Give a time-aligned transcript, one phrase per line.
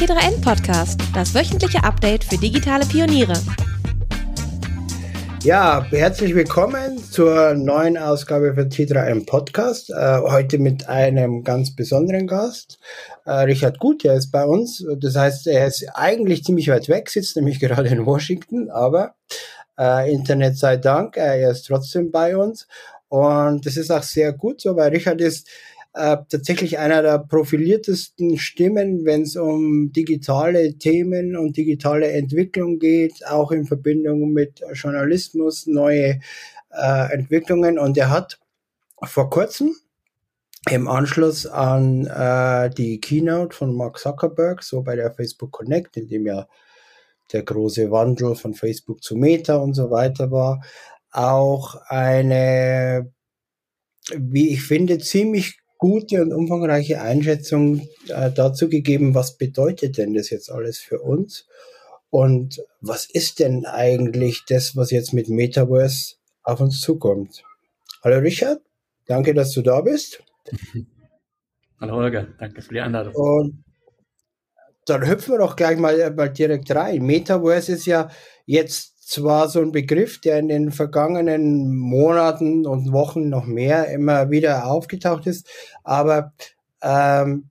[0.00, 3.34] T3N Podcast, das wöchentliche Update für digitale Pioniere.
[5.42, 9.90] Ja, herzlich willkommen zur neuen Ausgabe von T3N Podcast.
[9.90, 12.78] Äh, heute mit einem ganz besonderen Gast.
[13.26, 14.82] Äh, Richard Gut, der ist bei uns.
[15.00, 19.16] Das heißt, er ist eigentlich ziemlich weit weg, sitzt nämlich gerade in Washington, aber
[19.78, 22.66] äh, Internet sei Dank, er ist trotzdem bei uns.
[23.08, 25.46] Und das ist auch sehr gut so, weil Richard ist
[25.94, 33.26] äh, tatsächlich einer der profiliertesten Stimmen, wenn es um digitale Themen und digitale Entwicklung geht,
[33.26, 36.20] auch in Verbindung mit Journalismus, neue
[36.70, 37.78] äh, Entwicklungen.
[37.78, 38.38] Und er hat
[39.02, 39.74] vor kurzem
[40.68, 46.06] im Anschluss an äh, die Keynote von Mark Zuckerberg, so bei der Facebook Connect, in
[46.06, 46.46] dem ja
[47.32, 50.62] der große Wandel von Facebook zu Meta und so weiter war,
[51.12, 53.12] auch eine,
[54.16, 60.30] wie ich finde, ziemlich gute und umfangreiche Einschätzung äh, dazu gegeben, was bedeutet denn das
[60.30, 61.48] jetzt alles für uns?
[62.10, 67.42] Und was ist denn eigentlich das, was jetzt mit Metaverse auf uns zukommt?
[68.04, 68.60] Hallo Richard,
[69.06, 70.22] danke, dass du da bist.
[71.80, 73.14] Hallo Holger, danke für die Einladung.
[73.14, 73.64] Und
[74.84, 77.02] dann hüpfen wir doch gleich mal, mal direkt rein.
[77.02, 78.10] Metaverse ist ja
[78.44, 84.30] jetzt zwar so ein Begriff, der in den vergangenen Monaten und Wochen noch mehr immer
[84.30, 85.48] wieder aufgetaucht ist,
[85.82, 86.32] aber
[86.80, 87.50] ähm,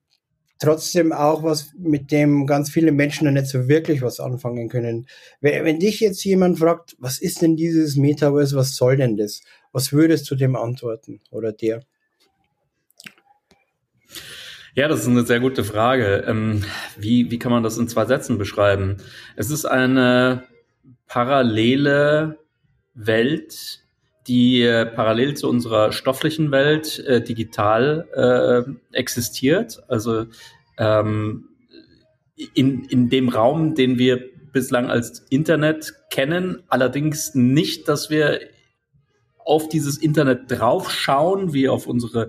[0.58, 5.06] trotzdem auch was, mit dem ganz viele Menschen noch nicht so wirklich was anfangen können.
[5.42, 9.42] Wenn, wenn dich jetzt jemand fragt, was ist denn dieses Metaverse, was soll denn das?
[9.70, 11.82] Was würdest du dem antworten oder dir?
[14.74, 16.24] Ja, das ist eine sehr gute Frage.
[16.26, 16.64] Ähm,
[16.96, 18.96] wie, wie kann man das in zwei Sätzen beschreiben?
[19.36, 20.44] Es ist eine
[21.10, 22.38] parallele
[22.94, 23.80] Welt,
[24.28, 29.82] die äh, parallel zu unserer stofflichen Welt äh, digital äh, existiert.
[29.88, 30.26] Also
[30.78, 31.48] ähm,
[32.54, 34.22] in, in dem Raum, den wir
[34.52, 38.40] bislang als Internet kennen, allerdings nicht, dass wir
[39.38, 42.28] auf dieses Internet draufschauen, wie auf unsere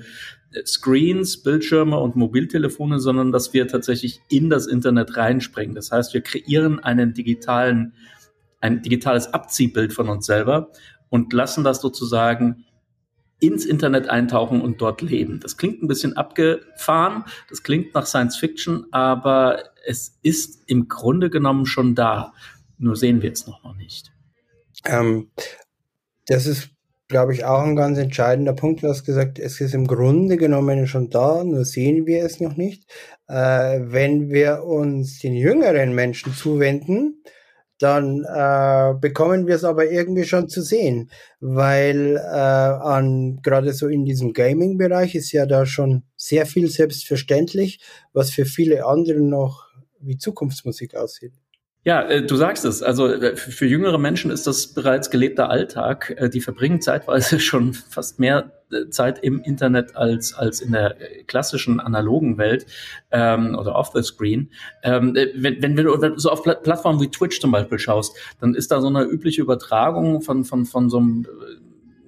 [0.65, 5.75] Screens, Bildschirme und Mobiltelefone, sondern dass wir tatsächlich in das Internet reinspringen.
[5.75, 7.93] Das heißt, wir kreieren einen digitalen
[8.61, 10.71] ein digitales Abziehbild von uns selber
[11.09, 12.65] und lassen das sozusagen
[13.39, 15.39] ins Internet eintauchen und dort leben.
[15.41, 21.29] Das klingt ein bisschen abgefahren, das klingt nach Science Fiction, aber es ist im Grunde
[21.29, 22.33] genommen schon da.
[22.77, 24.11] Nur sehen wir es noch, nicht.
[24.85, 25.31] Ähm,
[26.27, 26.69] das ist,
[27.07, 28.83] glaube ich, auch ein ganz entscheidender Punkt.
[28.83, 32.57] Du hast gesagt, es ist im Grunde genommen schon da, nur sehen wir es noch
[32.57, 32.91] nicht.
[33.27, 37.23] Äh, wenn wir uns den jüngeren Menschen zuwenden,
[37.81, 41.09] dann äh, bekommen wir es aber irgendwie schon zu sehen,
[41.39, 47.79] weil äh, an gerade so in diesem Gaming-Bereich ist ja da schon sehr viel selbstverständlich,
[48.13, 49.67] was für viele andere noch
[49.99, 51.33] wie Zukunftsmusik aussieht.
[51.83, 52.83] Ja, äh, du sagst es.
[52.83, 56.13] Also äh, für jüngere Menschen ist das bereits gelebter Alltag.
[56.17, 60.95] Äh, die verbringen zeitweise schon fast mehr Zeit im Internet als als in der
[61.27, 62.65] klassischen analogen Welt
[63.11, 64.49] ähm, oder off the screen.
[64.83, 68.55] Ähm, wenn, wenn, du, wenn du so auf Plattformen wie Twitch zum Beispiel schaust, dann
[68.55, 71.25] ist da so eine übliche Übertragung von von von so einem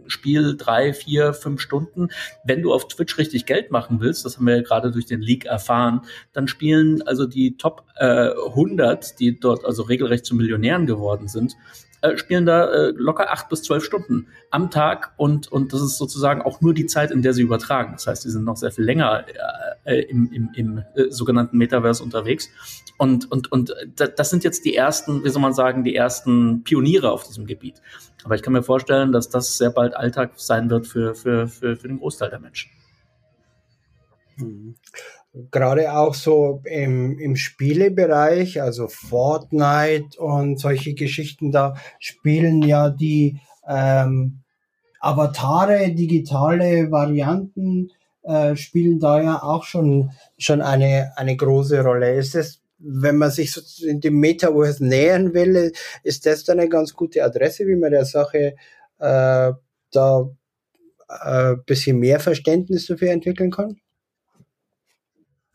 [0.07, 2.09] Spiel drei, vier, fünf Stunden.
[2.43, 5.21] Wenn du auf Twitch richtig Geld machen willst, das haben wir ja gerade durch den
[5.21, 6.01] Leak erfahren,
[6.33, 11.55] dann spielen also die Top äh, 100, die dort also regelrecht zu Millionären geworden sind,
[12.03, 15.97] äh, spielen da äh, locker acht bis zwölf Stunden am Tag und, und das ist
[15.97, 17.93] sozusagen auch nur die Zeit, in der sie übertragen.
[17.93, 19.25] Das heißt, sie sind noch sehr viel länger
[19.85, 22.49] äh, im, im, im äh, sogenannten Metaverse unterwegs.
[22.97, 27.09] Und, und, und das sind jetzt die ersten, wie soll man sagen, die ersten Pioniere
[27.09, 27.81] auf diesem Gebiet.
[28.25, 31.77] Aber ich kann mir vorstellen, dass das sehr bald Alltag sein wird für, für, für,
[31.77, 32.69] für den Großteil der Menschen.
[34.35, 34.75] Mhm.
[35.51, 43.39] Gerade auch so im, im Spielebereich, also Fortnite und solche Geschichten, da spielen ja die
[43.67, 44.41] ähm,
[44.99, 47.89] Avatare, digitale Varianten,
[48.21, 52.13] äh, spielen da ja auch schon, schon eine, eine große Rolle.
[52.13, 55.71] Ist es wenn man sich so in dem Metaverse nähern will,
[56.03, 58.55] ist das dann eine ganz gute Adresse, wie man der Sache
[58.99, 59.51] äh,
[59.91, 60.29] da
[61.07, 63.77] ein äh, bisschen mehr Verständnis dafür entwickeln kann?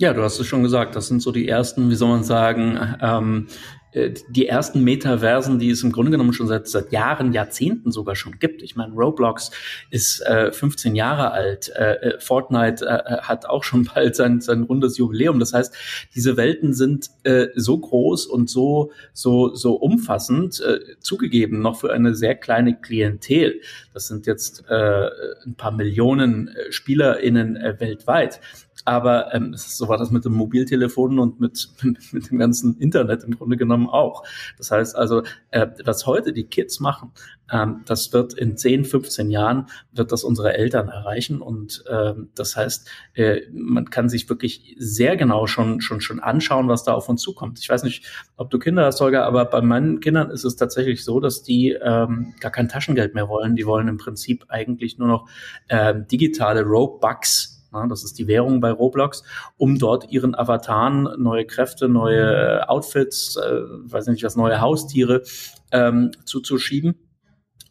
[0.00, 2.78] Ja, du hast es schon gesagt, das sind so die ersten, wie soll man sagen,
[3.02, 3.48] ähm,
[3.90, 8.14] äh, die ersten Metaversen, die es im Grunde genommen schon seit, seit Jahren, Jahrzehnten sogar
[8.14, 8.62] schon gibt.
[8.62, 9.50] Ich meine, Roblox
[9.90, 14.40] ist äh, 15 Jahre alt, äh, äh, Fortnite äh, äh, hat auch schon bald sein,
[14.40, 15.40] sein rundes Jubiläum.
[15.40, 15.74] Das heißt,
[16.14, 21.92] diese Welten sind äh, so groß und so, so, so umfassend, äh, zugegeben noch für
[21.92, 23.62] eine sehr kleine Klientel.
[23.94, 25.08] Das sind jetzt äh,
[25.44, 28.40] ein paar Millionen SpielerInnen äh, weltweit.
[28.88, 31.68] Aber ähm, so war das mit dem Mobiltelefon und mit,
[32.12, 34.24] mit dem ganzen Internet im Grunde genommen auch.
[34.56, 37.12] Das heißt also, äh, was heute die Kids machen,
[37.52, 41.42] ähm, das wird in 10, 15 Jahren, wird das unsere Eltern erreichen.
[41.42, 46.68] Und ähm, das heißt, äh, man kann sich wirklich sehr genau schon, schon, schon anschauen,
[46.68, 47.58] was da auf uns zukommt.
[47.58, 48.06] Ich weiß nicht,
[48.38, 51.72] ob du Kinder hast, Holger, aber bei meinen Kindern ist es tatsächlich so, dass die
[51.72, 53.54] ähm, gar kein Taschengeld mehr wollen.
[53.54, 55.28] Die wollen im Prinzip eigentlich nur noch
[55.68, 57.57] ähm, digitale Robux
[57.88, 59.22] das ist die Währung bei Roblox,
[59.56, 63.60] um dort ihren Avataren neue Kräfte, neue Outfits, äh,
[63.90, 65.22] weiß nicht was, neue Haustiere
[65.70, 66.96] ähm, zuzuschieben.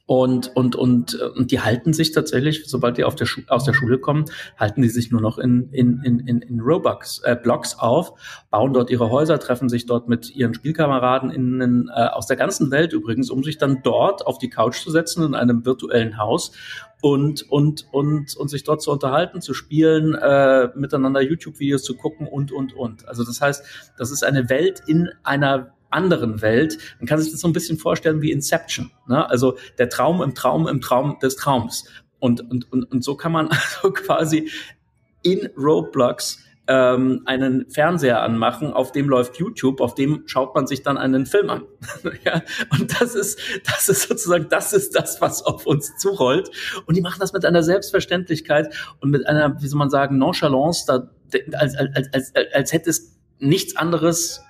[0.08, 4.00] Und, und, und, und die halten sich tatsächlich, sobald die auf der aus der Schule
[4.00, 4.24] kommen,
[4.58, 8.14] halten die sich nur noch in, in, in, in Robux, äh, Blocks auf,
[8.50, 12.72] bauen dort ihre Häuser, treffen sich dort mit ihren Spielkameraden in, äh, aus der ganzen
[12.72, 16.54] Welt übrigens, um sich dann dort auf die Couch zu setzen in einem virtuellen Haus
[17.02, 22.28] und, und, und, und sich dort zu unterhalten, zu spielen, äh, miteinander YouTube-Videos zu gucken
[22.28, 23.08] und, und, und.
[23.08, 23.64] Also das heißt,
[23.98, 26.78] das ist eine Welt in einer anderen Welt.
[27.00, 28.92] Man kann sich das so ein bisschen vorstellen wie Inception.
[29.08, 29.30] Ne?
[29.30, 31.86] Also der Traum im Traum im Traum des Traums.
[32.20, 34.50] Und, und, und, und so kann man also quasi
[35.22, 40.84] in Roblox ähm, einen Fernseher anmachen, auf dem läuft YouTube, auf dem schaut man sich
[40.84, 41.64] dann einen Film an.
[42.26, 42.42] ja,
[42.72, 46.50] und das ist, das ist sozusagen, das ist das, was auf uns zurollt.
[46.86, 50.86] Und die machen das mit einer Selbstverständlichkeit und mit einer, wie soll man sagen, Nonchalance,
[50.88, 51.10] da,
[51.58, 54.42] als, als, als, als, hätte es nichts anderes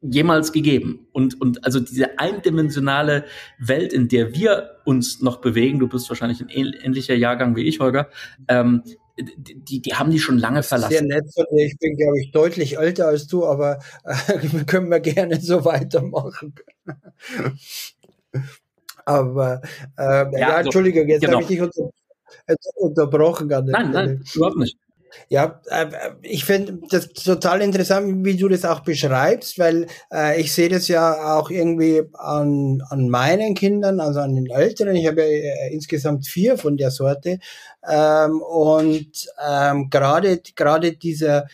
[0.00, 1.08] jemals gegeben.
[1.12, 3.24] Und, und also diese eindimensionale
[3.58, 7.80] Welt, in der wir uns noch bewegen, du bist wahrscheinlich ein ähnlicher Jahrgang wie ich,
[7.80, 8.08] Holger,
[8.48, 8.82] ähm,
[9.18, 10.92] die, die haben die schon lange verlassen.
[10.92, 11.66] Sehr nett von dir.
[11.66, 16.54] Ich bin, glaube ich, deutlich älter als du, aber äh, können wir gerne so weitermachen.
[19.04, 19.62] aber
[19.96, 21.34] äh, ja, ja also, Entschuldigung, jetzt genau.
[21.34, 21.90] habe ich dich unter,
[22.76, 23.48] unterbrochen.
[23.48, 24.76] Nein, nein, überhaupt nicht.
[25.28, 25.86] Ja, äh,
[26.22, 30.88] ich finde das total interessant, wie du das auch beschreibst, weil äh, ich sehe das
[30.88, 34.96] ja auch irgendwie an, an meinen Kindern, also an den Älteren.
[34.96, 37.38] Ich habe ja äh, insgesamt vier von der Sorte.
[37.88, 41.46] Ähm, und ähm, gerade gerade dieser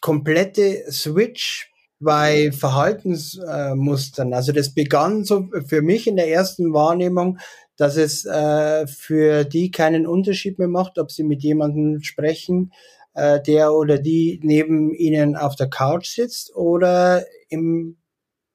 [0.00, 7.38] komplette Switch bei Verhaltensmustern, also das begann so für mich in der ersten Wahrnehmung
[7.76, 12.72] dass es äh, für die keinen Unterschied mehr macht, ob sie mit jemandem sprechen,
[13.14, 17.96] äh, der oder die neben ihnen auf der Couch sitzt oder im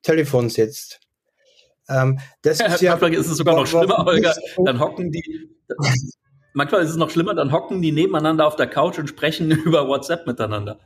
[0.01, 0.99] Telefon sitzt.
[1.89, 4.33] Ähm, das ist ja, manchmal ist es sogar noch schlimmer, Holger.
[4.63, 5.49] Dann hocken die.
[6.53, 9.87] manchmal ist es noch schlimmer, dann hocken die nebeneinander auf der Couch und sprechen über
[9.87, 10.79] WhatsApp miteinander.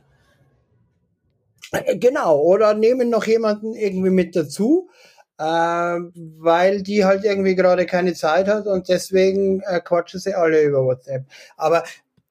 [1.72, 4.90] Äh, genau, oder nehmen noch jemanden irgendwie mit dazu
[5.38, 10.62] äh, weil die halt irgendwie gerade keine Zeit hat und deswegen äh, quatschen sie alle
[10.62, 11.24] über WhatsApp.
[11.56, 11.84] Aber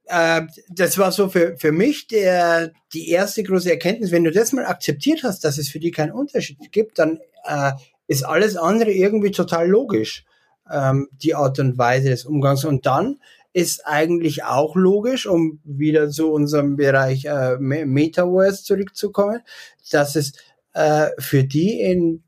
[0.05, 4.11] äh, das war so für, für mich der, die erste große Erkenntnis.
[4.11, 7.71] Wenn du das mal akzeptiert hast, dass es für die keinen Unterschied gibt, dann äh,
[8.07, 10.25] ist alles andere irgendwie total logisch,
[10.71, 12.65] ähm, die Art und Weise des Umgangs.
[12.65, 13.17] Und dann
[13.53, 19.41] ist eigentlich auch logisch, um wieder zu unserem Bereich äh, Metaverse zurückzukommen,
[19.91, 20.33] dass es
[20.73, 22.23] äh, für die in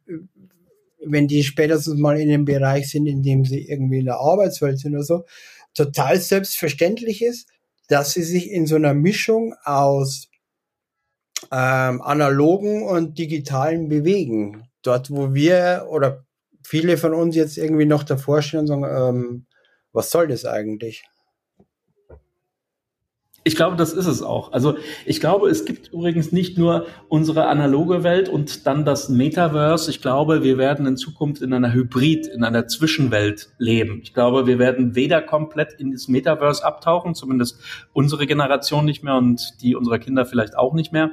[1.12, 4.80] wenn die spätestens mal in dem Bereich sind, in dem sie irgendwie in der Arbeitswelt
[4.80, 5.26] sind oder so,
[5.74, 7.50] total selbstverständlich ist,
[7.88, 10.30] dass sie sich in so einer Mischung aus
[11.52, 14.68] ähm, analogen und digitalen bewegen.
[14.82, 16.26] Dort, wo wir oder
[16.64, 19.46] viele von uns jetzt irgendwie noch davor stehen und sagen, ähm,
[19.94, 21.04] was soll das eigentlich?
[23.48, 24.52] Ich glaube, das ist es auch.
[24.52, 24.76] Also
[25.06, 29.90] ich glaube, es gibt übrigens nicht nur unsere analoge Welt und dann das Metaverse.
[29.90, 34.02] Ich glaube, wir werden in Zukunft in einer Hybrid, in einer Zwischenwelt leben.
[34.04, 37.62] Ich glaube, wir werden weder komplett in das Metaverse abtauchen, zumindest
[37.94, 41.12] unsere Generation nicht mehr und die unserer Kinder vielleicht auch nicht mehr,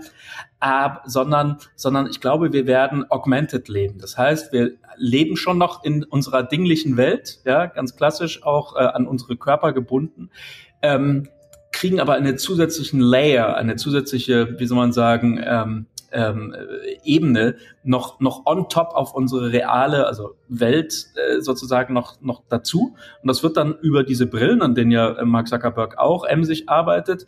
[0.58, 4.00] ab, sondern, sondern ich glaube, wir werden augmented leben.
[4.00, 8.80] Das heißt, wir leben schon noch in unserer dinglichen Welt, ja, ganz klassisch auch äh,
[8.80, 10.30] an unsere Körper gebunden.
[10.82, 11.28] Ähm,
[11.74, 16.54] kriegen aber einen zusätzlichen Layer, eine zusätzliche, wie soll man sagen, ähm, ähm,
[17.02, 22.94] Ebene noch noch on top auf unsere reale, also Welt äh, sozusagen noch noch dazu.
[23.20, 26.68] Und das wird dann über diese Brillen, an denen ja äh, Mark Zuckerberg auch emsig
[26.68, 27.26] arbeitet,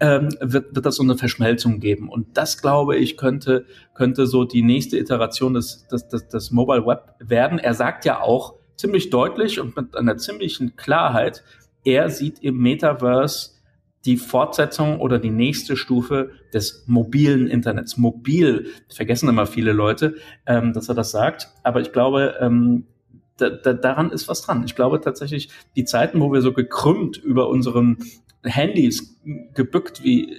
[0.00, 2.08] ähm, wird, wird das so eine Verschmelzung geben.
[2.08, 6.84] Und das, glaube ich, könnte, könnte so die nächste Iteration des, des, des, des Mobile
[6.84, 7.60] Web werden.
[7.60, 11.44] Er sagt ja auch ziemlich deutlich und mit einer ziemlichen Klarheit,
[11.84, 13.53] er sieht im Metaverse
[14.04, 17.96] die Fortsetzung oder die nächste Stufe des mobilen Internets.
[17.96, 21.48] Mobil, vergessen immer viele Leute, ähm, dass er das sagt.
[21.62, 22.86] Aber ich glaube, ähm,
[23.36, 24.64] da, da, daran ist was dran.
[24.64, 27.98] Ich glaube tatsächlich, die Zeiten, wo wir so gekrümmt über unseren
[28.42, 29.18] Handys
[29.54, 30.36] gebückt wie,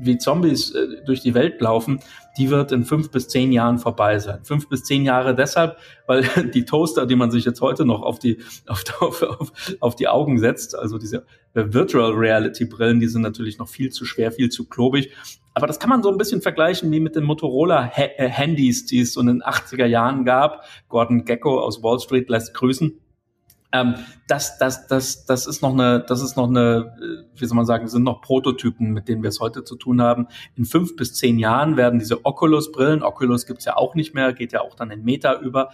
[0.00, 2.00] wie Zombies äh, durch die Welt laufen,
[2.36, 4.44] die wird in fünf bis zehn Jahren vorbei sein.
[4.44, 6.22] Fünf bis zehn Jahre deshalb, weil
[6.54, 10.08] die Toaster, die man sich jetzt heute noch auf die, auf, auf, auf, auf die
[10.08, 11.24] Augen setzt, also diese
[11.54, 15.12] Virtual Reality Brillen, die sind natürlich noch viel zu schwer, viel zu klobig.
[15.56, 19.12] Aber das kann man so ein bisschen vergleichen wie mit den Motorola Handys, die es
[19.12, 20.64] so in den 80er Jahren gab.
[20.88, 22.98] Gordon Gecko aus Wall Street lässt grüßen
[23.74, 23.96] ähm,
[24.28, 27.66] das, das, das, das ist noch eine, das ist noch eine, äh, wie soll man
[27.66, 30.28] sagen, sind noch Prototypen, mit denen wir es heute zu tun haben.
[30.54, 34.52] In fünf bis zehn Jahren werden diese Oculus-Brillen, Oculus gibt's ja auch nicht mehr, geht
[34.52, 35.70] ja auch dann in Meta über,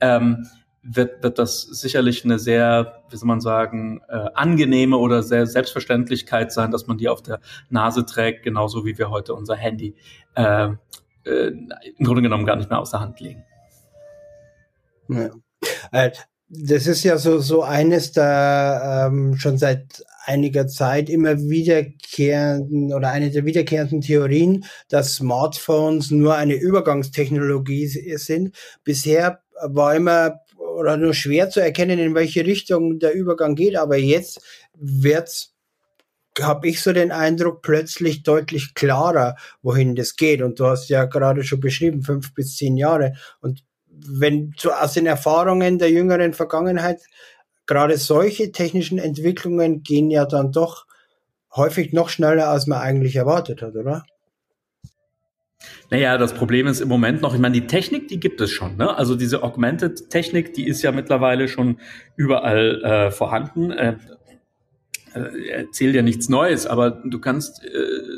[0.00, 0.46] ähm,
[0.82, 6.52] wird, wird das sicherlich eine sehr, wie soll man sagen, äh, angenehme oder sehr Selbstverständlichkeit
[6.52, 9.94] sein, dass man die auf der Nase trägt, genauso wie wir heute unser Handy
[10.36, 10.70] äh,
[11.24, 11.52] äh,
[11.98, 13.44] im Grunde genommen gar nicht mehr aus der Hand legen.
[15.08, 15.30] Ja.
[16.54, 23.08] Das ist ja so, so eines der ähm, schon seit einiger Zeit immer wiederkehrenden oder
[23.08, 28.54] eine der wiederkehrenden Theorien, dass Smartphones nur eine Übergangstechnologie sind.
[28.84, 33.96] Bisher war immer oder nur schwer zu erkennen, in welche Richtung der Übergang geht, aber
[33.96, 34.42] jetzt
[34.74, 35.54] wird's
[36.40, 40.40] habe ich so den Eindruck, plötzlich deutlich klarer, wohin das geht.
[40.40, 43.14] Und du hast ja gerade schon beschrieben, fünf bis zehn Jahre.
[43.40, 43.64] Und
[44.06, 47.00] wenn so aus den Erfahrungen der jüngeren Vergangenheit,
[47.66, 50.86] gerade solche technischen Entwicklungen gehen ja dann doch
[51.54, 54.04] häufig noch schneller, als man eigentlich erwartet hat, oder?
[55.90, 58.76] Naja, das Problem ist im Moment noch, ich meine, die Technik, die gibt es schon.
[58.76, 58.96] Ne?
[58.96, 61.78] Also diese Augmented-Technik, die ist ja mittlerweile schon
[62.16, 63.70] überall äh, vorhanden.
[63.70, 63.96] Äh,
[65.14, 68.11] äh, erzählt ja nichts Neues, aber du kannst äh,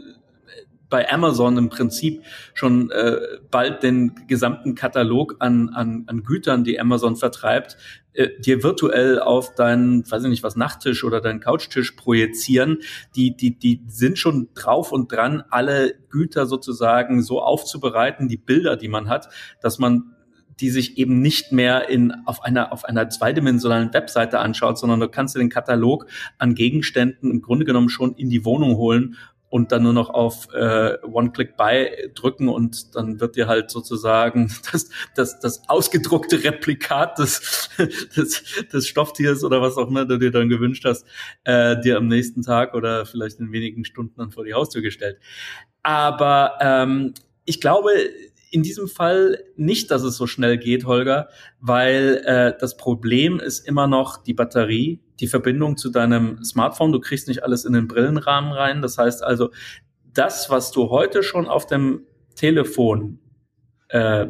[0.95, 2.23] bei Amazon im Prinzip
[2.55, 3.17] schon äh,
[3.51, 7.77] bald den gesamten Katalog an, an, an Gütern, die Amazon vertreibt,
[8.13, 12.79] äh, dir virtuell auf deinen, weiß ich nicht was, Nachttisch oder deinen Couchtisch projizieren.
[13.17, 18.77] Die, die, die sind schon drauf und dran, alle Güter sozusagen so aufzubereiten, die Bilder,
[18.77, 20.15] die man hat, dass man
[20.61, 25.09] die sich eben nicht mehr in, auf einer, auf einer zweidimensionalen Webseite anschaut, sondern du
[25.09, 26.07] kannst dir den Katalog
[26.39, 29.17] an Gegenständen im Grunde genommen schon in die Wohnung holen
[29.55, 34.91] und dann nur noch auf äh, One-Click-Buy drücken und dann wird dir halt sozusagen das,
[35.15, 37.71] das, das ausgedruckte Replikat des,
[38.17, 38.43] des,
[38.73, 41.07] des Stofftiers oder was auch immer du dir dann gewünscht hast,
[41.45, 45.21] äh, dir am nächsten Tag oder vielleicht in wenigen Stunden dann vor die Haustür gestellt.
[45.85, 47.93] Aber ähm, ich glaube,
[48.55, 53.67] in diesem Fall nicht, dass es so schnell geht, Holger, weil äh, das Problem ist
[53.67, 56.93] immer noch die Batterie, die Verbindung zu deinem Smartphone.
[56.93, 58.81] Du kriegst nicht alles in den Brillenrahmen rein.
[58.81, 59.51] Das heißt also,
[60.05, 62.07] das, was du heute schon auf dem
[62.37, 63.19] Telefon
[63.89, 64.29] äh,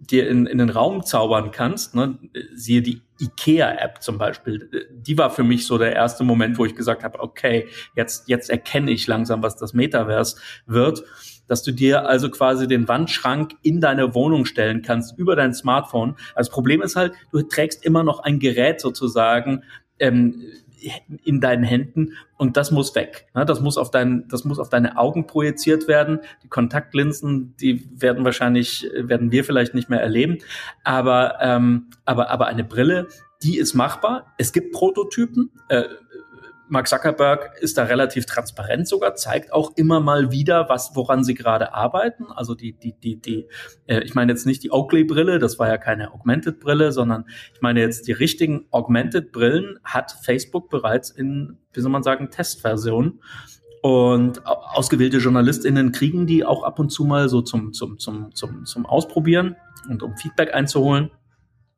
[0.00, 2.18] dir in, in den Raum zaubern kannst, ne,
[2.54, 6.74] siehe die IKEA-App zum Beispiel, die war für mich so der erste Moment, wo ich
[6.74, 11.04] gesagt habe, okay, jetzt, jetzt erkenne ich langsam, was das Metaverse wird
[11.50, 16.14] dass du dir also quasi den Wandschrank in deine Wohnung stellen kannst über dein Smartphone.
[16.36, 19.64] Das Problem ist halt, du trägst immer noch ein Gerät sozusagen
[19.98, 20.44] ähm,
[21.24, 23.26] in deinen Händen und das muss weg.
[23.34, 26.20] Das muss auf dein, das muss auf deine Augen projiziert werden.
[26.44, 30.38] Die Kontaktlinsen, die werden wahrscheinlich, werden wir vielleicht nicht mehr erleben.
[30.84, 33.08] Aber, ähm, aber, aber eine Brille,
[33.42, 34.34] die ist machbar.
[34.38, 35.50] Es gibt Prototypen.
[35.68, 35.82] Äh,
[36.70, 41.34] Mark Zuckerberg ist da relativ transparent sogar, zeigt auch immer mal wieder, was, woran sie
[41.34, 42.26] gerade arbeiten.
[42.30, 43.48] Also die, die, die, die,
[43.86, 47.80] äh, ich meine jetzt nicht die Oakley-Brille, das war ja keine Augmented-Brille, sondern ich meine
[47.80, 53.20] jetzt die richtigen Augmented-Brillen hat Facebook bereits in, wie soll man sagen, Testversionen.
[53.82, 58.64] Und ausgewählte JournalistInnen kriegen die auch ab und zu mal so zum, zum, zum, zum,
[58.64, 59.56] zum Ausprobieren
[59.88, 61.10] und um Feedback einzuholen.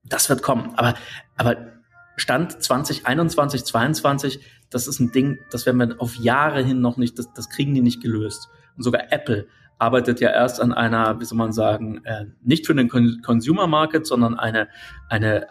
[0.05, 0.73] Das wird kommen.
[0.77, 0.95] Aber,
[1.37, 1.73] aber
[2.17, 4.41] Stand 2021, 2022,
[4.73, 7.75] das ist ein Ding, das werden wir auf Jahre hin noch nicht, das, das kriegen
[7.75, 8.49] die nicht gelöst.
[8.77, 9.47] Und sogar Apple
[9.79, 14.07] arbeitet ja erst an einer, wie soll man sagen, äh, nicht für den Consumer Market,
[14.07, 14.69] sondern eine,
[15.09, 15.49] eine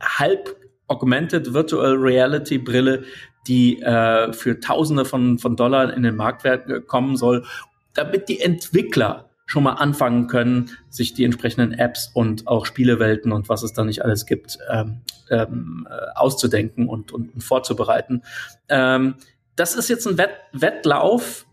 [0.00, 3.04] halb augmented Virtual Reality Brille,
[3.46, 7.44] die äh, für Tausende von, von Dollar in den Marktwert kommen soll,
[7.94, 13.48] damit die Entwickler schon mal anfangen können, sich die entsprechenden Apps und auch Spielewelten und
[13.48, 18.22] was es da nicht alles gibt, ähm, ähm, äh, auszudenken und, und, und vorzubereiten.
[18.68, 19.16] Ähm,
[19.56, 21.46] das ist jetzt ein Wett Wettlauf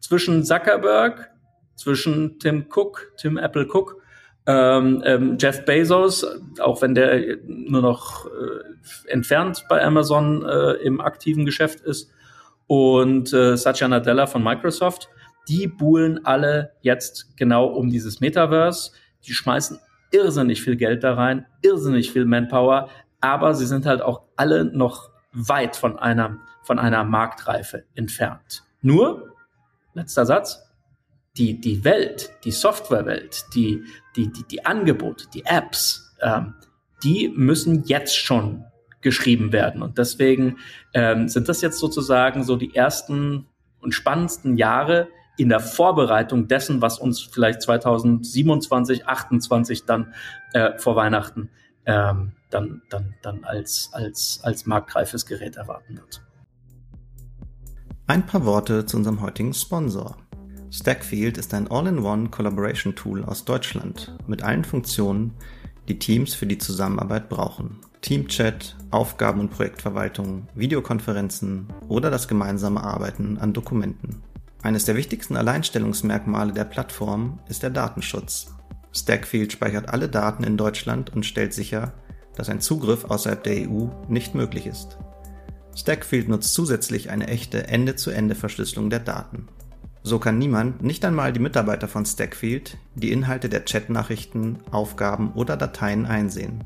[0.00, 1.30] zwischen Zuckerberg,
[1.76, 4.00] zwischen Tim Cook, Tim Apple Cook,
[4.46, 6.26] ähm, ähm, Jeff Bezos,
[6.60, 12.10] auch wenn der nur noch äh, entfernt bei Amazon äh, im aktiven Geschäft ist,
[12.66, 15.08] und äh, Satya Nadella von Microsoft
[15.48, 18.92] die buhlen alle jetzt genau um dieses Metaverse.
[19.26, 19.78] Die schmeißen
[20.10, 22.88] irrsinnig viel Geld da rein, irrsinnig viel Manpower,
[23.20, 28.64] aber sie sind halt auch alle noch weit von einer von einer Marktreife entfernt.
[28.80, 29.34] Nur,
[29.92, 30.62] letzter Satz,
[31.36, 33.84] die, die Welt, die Softwarewelt, die,
[34.16, 36.54] die, die, die Angebote, die Apps, ähm,
[37.02, 38.64] die müssen jetzt schon
[39.02, 39.82] geschrieben werden.
[39.82, 40.58] Und deswegen
[40.94, 43.46] ähm, sind das jetzt sozusagen so die ersten
[43.80, 50.14] und spannendsten Jahre in der Vorbereitung dessen, was uns vielleicht 2027, 2028 dann
[50.52, 51.50] äh, vor Weihnachten
[51.86, 56.22] ähm, dann, dann, dann als, als, als marktreifes Gerät erwarten wird.
[58.06, 60.16] Ein paar Worte zu unserem heutigen Sponsor.
[60.70, 65.34] Stackfield ist ein All-in-One Collaboration Tool aus Deutschland mit allen Funktionen,
[65.88, 67.80] die Teams für die Zusammenarbeit brauchen.
[68.00, 74.22] Teamchat, Aufgaben- und Projektverwaltung, Videokonferenzen oder das gemeinsame Arbeiten an Dokumenten.
[74.64, 78.46] Eines der wichtigsten Alleinstellungsmerkmale der Plattform ist der Datenschutz.
[78.92, 81.92] Stackfield speichert alle Daten in Deutschland und stellt sicher,
[82.34, 84.96] dass ein Zugriff außerhalb der EU nicht möglich ist.
[85.76, 89.48] Stackfield nutzt zusätzlich eine echte Ende-zu-Ende-Verschlüsselung der Daten.
[90.02, 95.58] So kann niemand, nicht einmal die Mitarbeiter von Stackfield, die Inhalte der Chatnachrichten, Aufgaben oder
[95.58, 96.64] Dateien einsehen.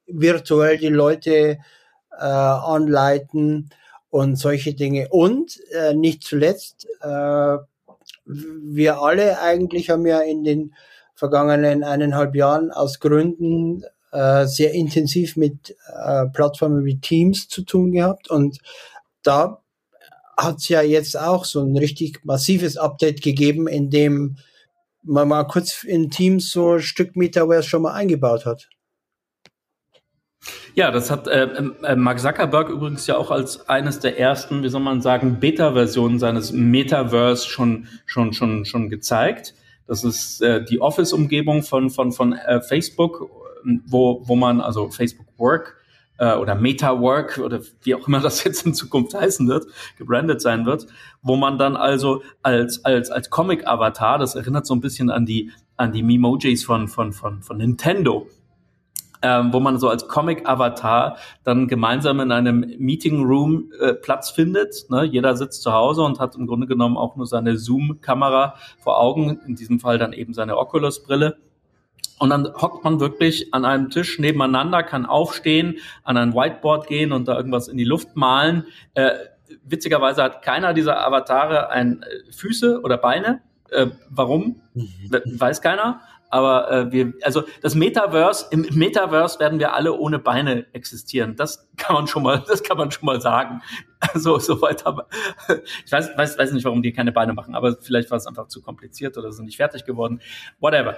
[0.07, 1.59] virtuell die Leute
[2.19, 3.71] äh, anleiten
[4.11, 5.09] und solche Dinge.
[5.09, 7.57] Und äh, nicht zuletzt, äh,
[8.25, 10.75] wir alle eigentlich haben ja in den
[11.15, 17.93] vergangenen eineinhalb Jahren aus Gründen äh, sehr intensiv mit äh, Plattformen wie Teams zu tun
[17.93, 18.59] gehabt und
[19.23, 19.63] da
[20.37, 24.37] hat es ja jetzt auch so ein richtig massives Update gegeben, in dem
[25.03, 28.69] man mal kurz in Teams so ein Stück Metaverse schon mal eingebaut hat.
[30.75, 31.45] Ja, das hat äh,
[31.83, 36.19] äh, Mark Zuckerberg übrigens ja auch als eines der ersten, wie soll man sagen, Beta-Versionen
[36.19, 39.55] seines Metaverse schon schon schon schon gezeigt.
[39.87, 43.29] Das ist äh, die Office-Umgebung von, von, von äh, Facebook,
[43.85, 45.77] wo, wo man, also Facebook Work
[46.19, 49.67] äh, oder Meta Work oder wie auch immer das jetzt in Zukunft heißen wird,
[49.99, 50.87] gebrandet sein wird,
[51.23, 55.51] wo man dann also als, als, als Comic-Avatar, das erinnert so ein bisschen an die,
[55.77, 58.29] an die Memojis von, von, von, von Nintendo,
[59.23, 64.87] ähm, wo man so als Comic-Avatar dann gemeinsam in einem Meeting-Room äh, Platz findet.
[64.91, 65.05] Ne?
[65.05, 69.41] Jeder sitzt zu Hause und hat im Grunde genommen auch nur seine Zoom-Kamera vor Augen,
[69.47, 71.37] in diesem Fall dann eben seine Oculus-Brille.
[72.19, 77.13] Und dann hockt man wirklich an einem Tisch nebeneinander, kann aufstehen, an ein Whiteboard gehen
[77.13, 78.67] und da irgendwas in die Luft malen.
[78.95, 79.11] Äh,
[79.65, 83.41] witzigerweise hat keiner dieser Avatare ein, äh, Füße oder Beine.
[83.71, 84.61] Äh, warum?
[84.75, 84.91] Mhm.
[85.39, 86.01] Weiß keiner.
[86.33, 91.37] Aber äh, wir, also das Metaverse, im Metaverse werden wir alle ohne Beine existieren.
[91.37, 93.61] Das kann man schon mal, das kann man schon mal sagen.
[94.01, 95.07] Also soweit aber
[95.85, 98.49] ich weiß, weiß, weiß nicht, warum die keine Beine machen, aber vielleicht war es einfach
[98.49, 100.21] zu kompliziert oder sind nicht fertig geworden.
[100.59, 100.97] Whatever.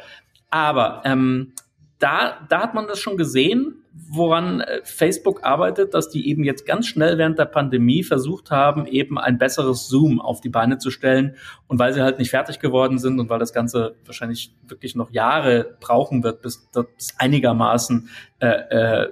[0.50, 1.52] Aber ähm,
[1.98, 6.66] da, da hat man das schon gesehen, woran äh, Facebook arbeitet, dass die eben jetzt
[6.66, 10.90] ganz schnell während der Pandemie versucht haben, eben ein besseres Zoom auf die Beine zu
[10.90, 11.36] stellen.
[11.68, 15.10] Und weil sie halt nicht fertig geworden sind und weil das Ganze wahrscheinlich wirklich noch
[15.12, 16.86] Jahre brauchen wird, bis das
[17.18, 18.08] einigermaßen
[18.40, 19.08] äh, äh,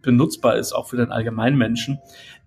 [0.00, 1.98] benutzbar ist, auch für den allgemeinen Menschen,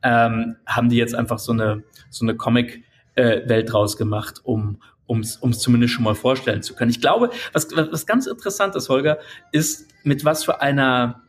[0.01, 5.19] ähm, haben die jetzt einfach so eine, so eine Comic-Welt äh, draus gemacht, um, um
[5.19, 6.89] es zumindest schon mal vorstellen zu können.
[6.89, 9.19] Ich glaube, was, was ganz interessant ist, Holger,
[9.51, 11.24] ist, mit was für einer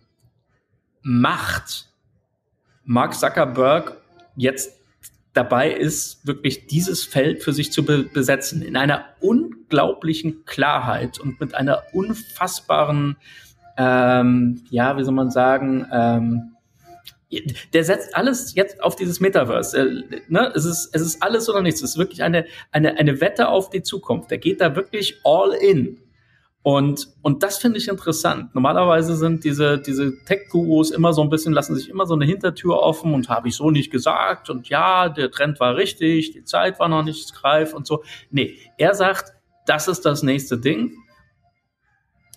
[1.08, 1.88] Macht
[2.84, 3.96] Mark Zuckerberg
[4.34, 4.72] jetzt
[5.34, 11.38] dabei ist, wirklich dieses Feld für sich zu be besetzen, in einer unglaublichen Klarheit und
[11.38, 13.16] mit einer unfassbaren,
[13.76, 16.56] ähm, ja, wie soll man sagen, ähm,
[17.72, 19.78] der setzt alles jetzt auf dieses Metaverse.
[19.78, 20.50] Äh, ne?
[20.56, 21.82] es, ist, es ist alles oder nichts.
[21.82, 24.32] Es ist wirklich eine, eine, eine Wette auf die Zukunft.
[24.32, 25.98] Der geht da wirklich all in.
[26.66, 28.52] Und, und das finde ich interessant.
[28.56, 32.80] Normalerweise sind diese, diese Tech-Gurus immer so ein bisschen, lassen sich immer so eine Hintertür
[32.80, 36.80] offen und habe ich so nicht gesagt und ja, der Trend war richtig, die Zeit
[36.80, 38.02] war noch nicht greif und so.
[38.32, 39.32] Nee, er sagt,
[39.64, 40.90] das ist das nächste Ding.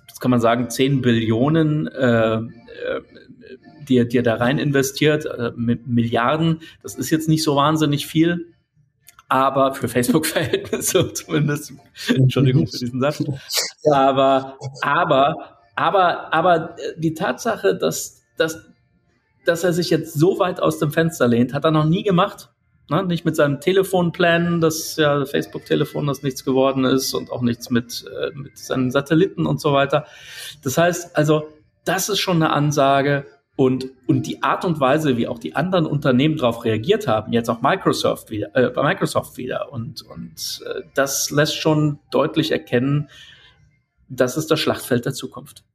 [0.08, 2.42] Das kann man sagen, 10 Billionen, äh, äh,
[3.88, 6.62] die, die er da rein investiert, äh, mit Milliarden.
[6.84, 8.54] Das ist jetzt nicht so wahnsinnig viel
[9.30, 11.74] aber für Facebook-Verhältnisse zumindest.
[12.08, 13.24] Entschuldigung für diesen Satz.
[13.92, 18.66] Aber, aber, aber, aber die Tatsache, dass, dass,
[19.46, 22.50] dass er sich jetzt so weit aus dem Fenster lehnt, hat er noch nie gemacht.
[22.90, 23.06] Ne?
[23.06, 28.06] Nicht mit seinem Telefonplan, das ja Facebook-Telefon, das nichts geworden ist und auch nichts mit,
[28.08, 30.06] äh, mit seinen Satelliten und so weiter.
[30.64, 31.48] Das heißt also,
[31.86, 33.26] das ist schon eine Ansage
[33.60, 37.50] und, und die Art und Weise, wie auch die anderen Unternehmen darauf reagiert haben, jetzt
[37.50, 43.10] auch Microsoft wieder, äh, bei Microsoft wieder, und, und äh, das lässt schon deutlich erkennen,
[44.08, 45.66] das ist das Schlachtfeld der Zukunft.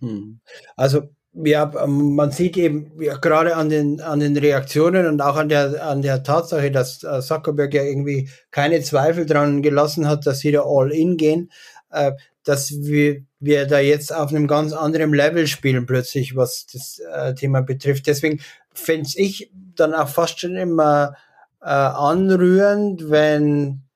[0.00, 0.40] Hm.
[0.74, 1.02] Also
[1.34, 5.86] ja, man sieht eben ja, gerade an den, an den Reaktionen und auch an der,
[5.86, 10.50] an der Tatsache, dass äh, Zuckerberg ja irgendwie keine Zweifel dran gelassen hat, dass sie
[10.50, 11.52] da all in gehen,
[11.90, 12.10] äh,
[12.42, 17.34] dass wir, wir da jetzt auf einem ganz anderen Level spielen plötzlich, was das äh,
[17.34, 18.06] Thema betrifft.
[18.06, 18.40] Deswegen
[18.74, 21.16] fände ich dann auch fast schon immer
[21.62, 23.86] äh, anrührend, wenn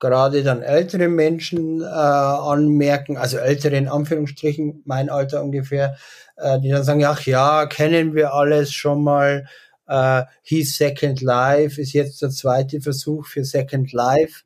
[0.00, 5.96] gerade dann ältere Menschen äh, anmerken, also ältere in Anführungsstrichen, mein Alter ungefähr,
[6.36, 9.46] äh, die dann sagen, ach ja, kennen wir alles schon mal,
[9.86, 14.42] äh, hieß Second Life, ist jetzt der zweite Versuch für Second Life,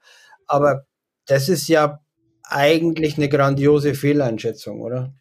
[0.47, 0.87] aber
[1.27, 2.01] das ist ja
[2.49, 5.15] eigentlich eine grandiose Fehleinschätzung, oder?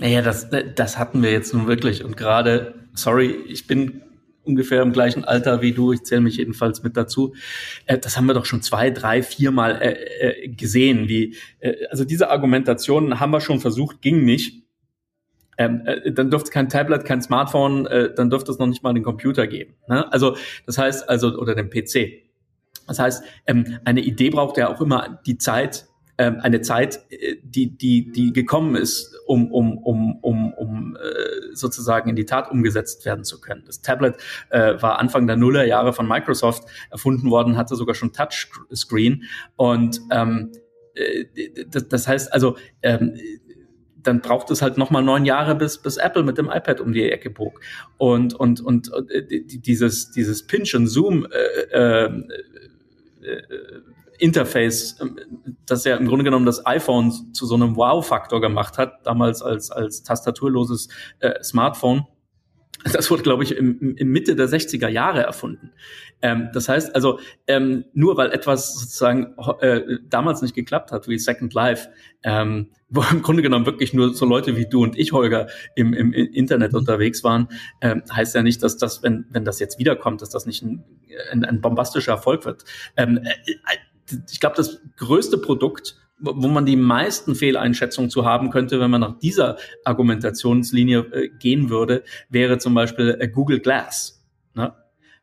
[0.00, 2.04] Ja, das, das hatten wir jetzt nun wirklich.
[2.04, 4.02] Und gerade, sorry, ich bin
[4.42, 7.34] ungefähr im gleichen Alter wie du, ich zähle mich jedenfalls mit dazu.
[7.86, 11.08] Äh, das haben wir doch schon zwei, drei, viermal äh, äh, gesehen.
[11.08, 14.64] Wie, äh, also diese Argumentationen haben wir schon versucht, ging nicht.
[15.56, 18.82] Ähm, äh, dann dürfte es kein Tablet, kein Smartphone, äh, dann dürfte es noch nicht
[18.82, 19.74] mal den Computer geben.
[19.88, 20.12] Ne?
[20.12, 22.24] Also das heißt also oder den PC.
[22.86, 25.86] Das heißt, ähm, eine Idee braucht ja auch immer die Zeit,
[26.18, 31.54] ähm, eine Zeit, äh, die, die, die gekommen ist, um, um, um, um, um äh,
[31.54, 33.64] sozusagen in die Tat umgesetzt werden zu können.
[33.66, 34.16] Das Tablet
[34.50, 39.24] äh, war Anfang der Nullerjahre von Microsoft erfunden worden, hatte sogar schon Touchscreen
[39.56, 40.52] und ähm,
[40.94, 41.24] äh,
[41.68, 43.16] das, das heißt also, ähm,
[44.02, 47.10] dann braucht es halt nochmal neun Jahre, bis, bis Apple mit dem iPad um die
[47.10, 47.60] Ecke bog.
[47.96, 52.10] Und, und, und, und äh, dieses, dieses Pinch und Zoom äh, äh,
[53.22, 53.42] äh
[54.18, 55.18] Interface, ähm,
[55.66, 59.70] das ja im Grunde genommen das iPhone zu so einem Wow-Faktor gemacht hat, damals als,
[59.70, 60.88] als tastaturloses
[61.20, 62.06] äh, Smartphone.
[62.92, 65.72] Das wurde, glaube ich, im, im Mitte der 60er Jahre erfunden.
[66.20, 71.18] Ähm, das heißt also, ähm, nur weil etwas sozusagen äh, damals nicht geklappt hat, wie
[71.18, 71.88] Second Life,
[72.22, 75.94] ähm, wo im Grunde genommen wirklich nur so Leute wie du und ich, Holger, im,
[75.94, 77.48] im Internet unterwegs waren,
[77.80, 80.84] ähm, heißt ja nicht, dass das, wenn, wenn das jetzt wiederkommt, dass das nicht ein,
[81.30, 82.64] ein, ein bombastischer Erfolg wird.
[82.96, 83.30] Ähm, äh,
[84.30, 89.00] ich glaube, das größte Produkt, wo man die meisten Fehleinschätzungen zu haben könnte, wenn man
[89.00, 94.24] nach dieser Argumentationslinie äh, gehen würde, wäre zum Beispiel äh, Google Glass.
[94.54, 94.72] Ne?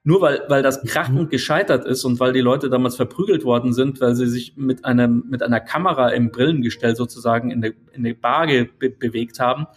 [0.03, 1.29] Nur weil, weil das krachend mhm.
[1.29, 5.25] gescheitert ist und weil die Leute damals verprügelt worden sind, weil sie sich mit einem,
[5.29, 9.67] mit einer Kamera im Brillengestell sozusagen in der, in der Bar be bewegt haben,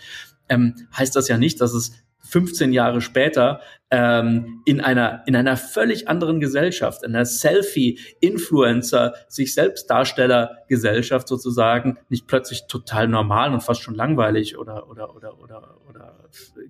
[0.49, 3.61] ähm, heißt das ja nicht, dass es 15 Jahre später
[3.95, 11.29] ähm, in einer in einer völlig anderen Gesellschaft, in einer Selfie-Influencer, sich selbst Darsteller Gesellschaft
[11.29, 16.15] sozusagen, nicht plötzlich total normal und fast schon langweilig oder oder oder oder oder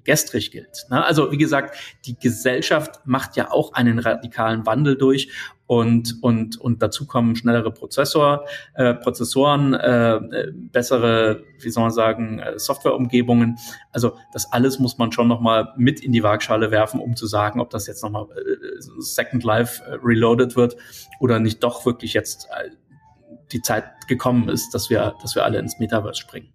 [0.04, 0.86] gestrig gilt.
[0.90, 1.02] Ne?
[1.02, 5.30] Also wie gesagt, die Gesellschaft macht ja auch einen radikalen Wandel durch
[5.66, 10.20] und und und dazu kommen schnellere Prozessor, äh, Prozessoren, äh,
[10.54, 13.56] bessere, wie soll man sagen, äh, Softwareumgebungen.
[13.90, 17.26] Also das alles muss man schon noch mal mit in die Waagschale werfen, um zu
[17.26, 20.76] sagen, ob das jetzt noch mal äh, Second Life äh, reloaded wird
[21.18, 22.70] oder nicht doch wirklich jetzt äh,
[23.54, 26.52] die Zeit gekommen ist, dass wir dass wir alle ins Metaverse springen.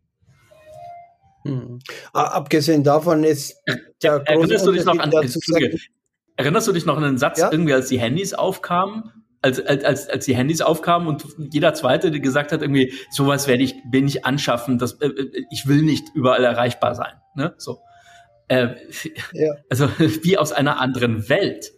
[1.45, 1.79] Hm.
[2.13, 3.55] Abgesehen davon ist
[4.03, 5.11] der große Erinnerst du dich noch an,
[6.35, 7.51] Erinnerst du dich noch an den Satz, ja?
[7.51, 9.11] irgendwie, als die Handys aufkamen?
[9.41, 13.63] Als, als, als die Handys aufkamen und jeder Zweite, der gesagt hat, irgendwie, sowas werde
[13.63, 17.13] ich, will ich anschaffen, das, äh, äh, ich will nicht überall erreichbar sein.
[17.35, 17.53] Ne?
[17.57, 17.79] So.
[18.49, 18.75] Äh,
[19.33, 19.53] ja.
[19.69, 21.71] Also wie aus einer anderen Welt.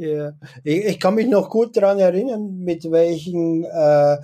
[0.00, 0.32] Ja,
[0.64, 4.16] ich, ich kann mich noch gut daran erinnern, mit welchen äh,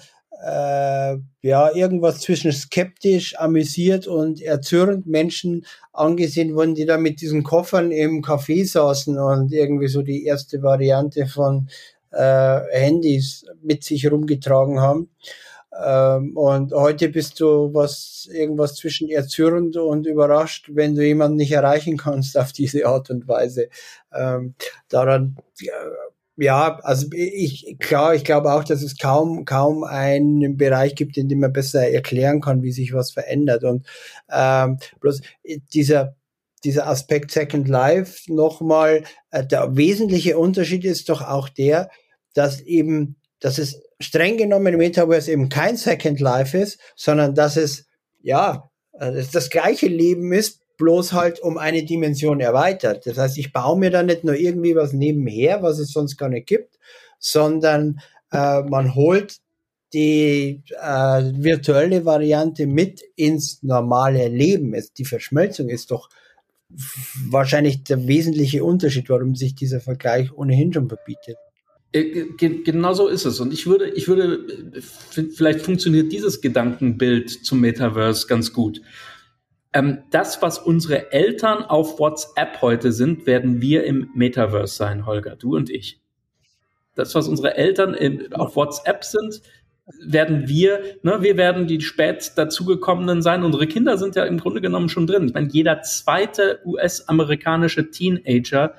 [0.43, 7.43] äh, ja, irgendwas zwischen skeptisch, amüsiert und erzürnt Menschen angesehen wurden, die da mit diesen
[7.43, 11.69] Koffern im Café saßen und irgendwie so die erste Variante von
[12.11, 15.11] äh, Handys mit sich rumgetragen haben.
[15.85, 21.53] Ähm, und heute bist du was, irgendwas zwischen erzürnt und überrascht, wenn du jemanden nicht
[21.53, 23.69] erreichen kannst auf diese Art und Weise.
[24.13, 24.55] Ähm,
[24.89, 25.37] daran,
[26.37, 31.29] ja, also ich, klar, ich glaube auch, dass es kaum, kaum einen Bereich gibt, in
[31.29, 33.65] dem man besser erklären kann, wie sich was verändert.
[33.65, 33.87] Und
[34.31, 35.23] ähm, bloß
[35.73, 36.15] dieser,
[36.63, 41.91] dieser Aspekt Second Life nochmal, äh, der wesentliche Unterschied ist doch auch der,
[42.35, 47.57] dass eben, dass es streng genommen im Metaverse eben kein Second Life ist, sondern dass
[47.57, 47.87] es,
[48.23, 53.07] ja, äh, das gleiche Leben ist, bloß halt um eine Dimension erweitert.
[53.07, 56.29] Das heißt, ich baue mir da nicht nur irgendwie was nebenher, was es sonst gar
[56.29, 56.79] nicht gibt,
[57.19, 59.39] sondern äh, man holt
[59.93, 64.75] die äh, virtuelle Variante mit ins normale Leben.
[64.99, 66.11] die Verschmelzung ist doch
[67.31, 71.37] wahrscheinlich der wesentliche Unterschied, warum sich dieser Vergleich ohnehin schon verbietet.
[71.97, 73.41] Äh, genau so ist es.
[73.41, 74.47] Und ich würde, ich würde,
[75.35, 78.83] vielleicht funktioniert dieses Gedankenbild zum Metaverse ganz gut.
[79.73, 85.37] Ähm, das, was unsere Eltern auf WhatsApp heute sind, werden wir im Metaverse sein, Holger,
[85.37, 86.01] du und ich.
[86.95, 89.41] Das, was unsere Eltern in, auf WhatsApp sind,
[90.05, 93.45] werden wir, ne, wir werden die spät dazugekommenen sein.
[93.45, 95.29] Unsere Kinder sind ja im Grunde genommen schon drin.
[95.29, 98.75] Ich meine, jeder zweite US-amerikanische Teenager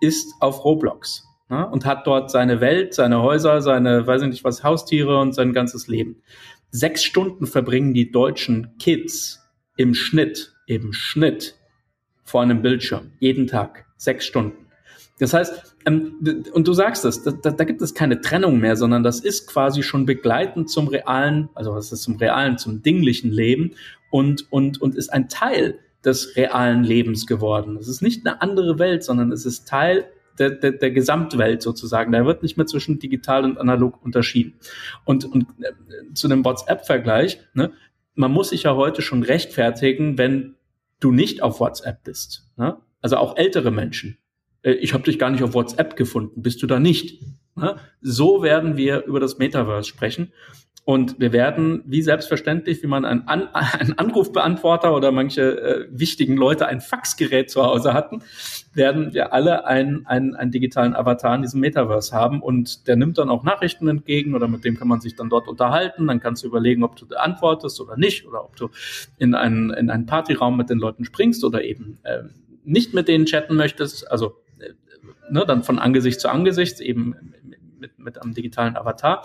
[0.00, 4.44] ist auf Roblox ne, und hat dort seine Welt, seine Häuser, seine, weiß ich nicht
[4.44, 6.22] was, Haustiere und sein ganzes Leben.
[6.70, 9.42] Sechs Stunden verbringen die deutschen Kids
[9.76, 11.54] im Schnitt, im Schnitt
[12.24, 14.66] vor einem Bildschirm, jeden Tag, sechs Stunden.
[15.18, 16.14] Das heißt, ähm,
[16.52, 19.82] und du sagst es, da, da, gibt es keine Trennung mehr, sondern das ist quasi
[19.82, 23.72] schon begleitend zum realen, also was ist zum realen, zum dinglichen Leben
[24.10, 27.76] und, und, und ist ein Teil des realen Lebens geworden.
[27.76, 30.06] Es ist nicht eine andere Welt, sondern es ist Teil
[30.38, 32.12] der, der, der Gesamtwelt sozusagen.
[32.12, 34.54] Da wird nicht mehr zwischen digital und analog unterschieden.
[35.04, 37.72] Und, und äh, zu dem WhatsApp-Vergleich, ne,
[38.14, 40.56] man muss sich ja heute schon rechtfertigen, wenn
[41.00, 42.48] du nicht auf WhatsApp bist.
[42.56, 42.76] Ne?
[43.00, 44.18] Also auch ältere Menschen.
[44.62, 47.22] Äh, ich habe dich gar nicht auf WhatsApp gefunden, bist du da nicht?
[47.54, 47.76] Ne?
[48.00, 50.32] So werden wir über das Metaverse sprechen.
[50.88, 56.34] Und wir werden, wie selbstverständlich, wie man einen, An einen Anrufbeantworter oder manche äh, wichtigen
[56.34, 58.22] Leute ein Faxgerät zu Hause hatten,
[58.72, 62.40] werden wir alle einen, einen, einen digitalen Avatar in diesem Metaverse haben.
[62.40, 65.46] Und der nimmt dann auch Nachrichten entgegen oder mit dem kann man sich dann dort
[65.46, 66.06] unterhalten.
[66.06, 68.70] Dann kannst du überlegen, ob du antwortest oder nicht oder ob du
[69.18, 72.22] in einen, in einen Partyraum mit den Leuten springst oder eben äh,
[72.64, 74.10] nicht mit denen chatten möchtest.
[74.10, 74.70] Also äh,
[75.30, 77.14] ne, dann von Angesicht zu Angesicht, eben
[77.78, 79.24] mit, mit einem digitalen Avatar.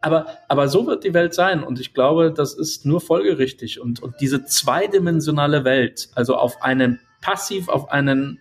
[0.00, 4.02] Aber, aber so wird die Welt sein und ich glaube, das ist nur folgerichtig und,
[4.02, 8.38] und diese zweidimensionale Welt, also auf einen passiv auf einen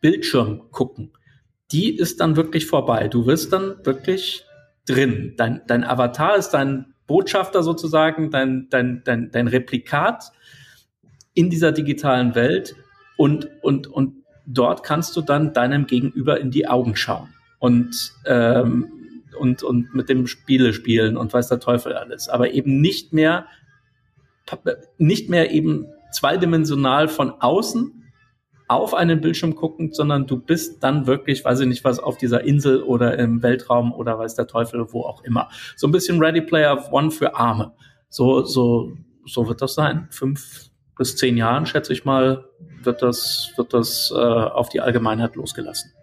[0.00, 1.12] Bildschirm gucken,
[1.72, 3.08] die ist dann wirklich vorbei.
[3.08, 4.44] Du wirst dann wirklich
[4.86, 5.34] drin.
[5.36, 10.32] Dein, dein Avatar ist dein Botschafter sozusagen, dein, dein, dein, dein Replikat
[11.32, 12.76] in dieser digitalen Welt
[13.16, 17.33] und, und, und dort kannst du dann deinem Gegenüber in die Augen schauen
[17.64, 22.28] und, ähm, und, und mit dem Spiele spielen und weiß der Teufel alles.
[22.28, 23.46] Aber eben nicht mehr,
[24.98, 28.12] nicht mehr eben zweidimensional von außen
[28.68, 32.44] auf einen Bildschirm gucken, sondern du bist dann wirklich, weiß ich nicht was, auf dieser
[32.44, 35.48] Insel oder im Weltraum oder weiß der Teufel, wo auch immer.
[35.74, 37.72] So ein bisschen Ready Player One für Arme.
[38.10, 38.92] So, so,
[39.24, 40.06] so wird das sein.
[40.10, 42.44] Fünf bis zehn Jahren, schätze ich mal,
[42.82, 45.94] wird das, wird das äh, auf die Allgemeinheit losgelassen.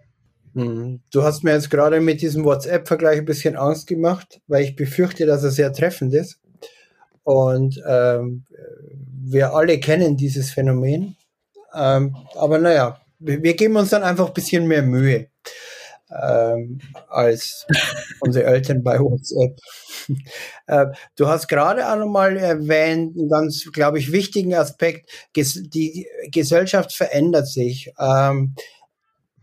[0.54, 1.00] Mhm.
[1.10, 5.26] Du hast mir jetzt gerade mit diesem WhatsApp-Vergleich ein bisschen Angst gemacht, weil ich befürchte,
[5.26, 6.38] dass er sehr treffend ist.
[7.24, 8.44] Und ähm,
[9.24, 11.16] wir alle kennen dieses Phänomen.
[11.74, 15.28] Ähm, aber naja, wir, geben uns dann einfach ein bisschen mehr Mühe
[16.10, 17.66] ähm, als
[18.20, 19.56] unsere Eltern bei WhatsApp.
[20.66, 20.86] äh,
[21.16, 27.46] du hast gerade auch nochmal erwähnt, einen ganz, glaube ich, wichtigen Aspekt, die Gesellschaft verändert
[27.46, 27.92] sich.
[27.98, 28.54] Ähm,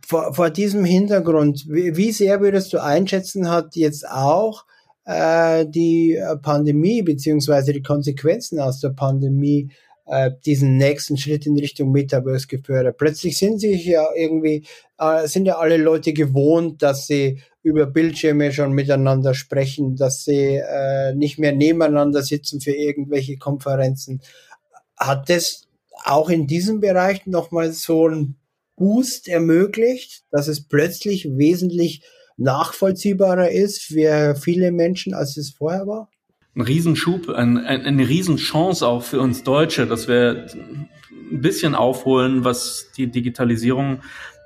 [0.09, 4.65] vor, vor diesem Hintergrund, wie, wie sehr würdest du einschätzen, hat jetzt auch
[5.05, 9.69] äh, die äh, Pandemie beziehungsweise die Konsequenzen aus der Pandemie
[10.07, 12.97] äh, diesen nächsten Schritt in Richtung Metaverse gefördert.
[12.97, 14.65] Plötzlich sind sich ja irgendwie,
[14.97, 20.55] äh, sind ja alle Leute gewohnt, dass sie über Bildschirme schon miteinander sprechen, dass sie
[20.55, 24.21] äh, nicht mehr nebeneinander sitzen für irgendwelche Konferenzen.
[24.97, 25.67] Hat das
[26.03, 28.38] auch in diesem Bereich nochmal so ein
[28.79, 32.01] Boost ermöglicht, dass es plötzlich wesentlich
[32.37, 36.09] nachvollziehbarer ist für viele Menschen, als es vorher war?
[36.55, 40.47] Ein Riesenschub, ein, ein, eine Riesenchance auch für uns Deutsche, dass wir
[41.31, 44.01] ein bisschen aufholen, was die Digitalisierung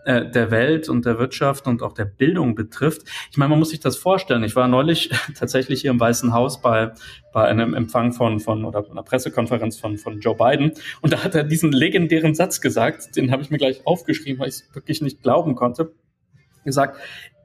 [0.06, 3.04] äh, der Welt und der Wirtschaft und auch der Bildung betrifft.
[3.32, 4.44] Ich meine, man muss sich das vorstellen.
[4.44, 6.92] Ich war neulich tatsächlich hier im Weißen Haus bei,
[7.32, 11.36] bei einem Empfang von, von oder einer Pressekonferenz von, von Joe Biden und da hat
[11.36, 15.02] er diesen legendären Satz gesagt, den habe ich mir gleich aufgeschrieben, weil ich es wirklich
[15.02, 15.94] nicht glauben konnte.
[16.63, 16.98] Gesagt,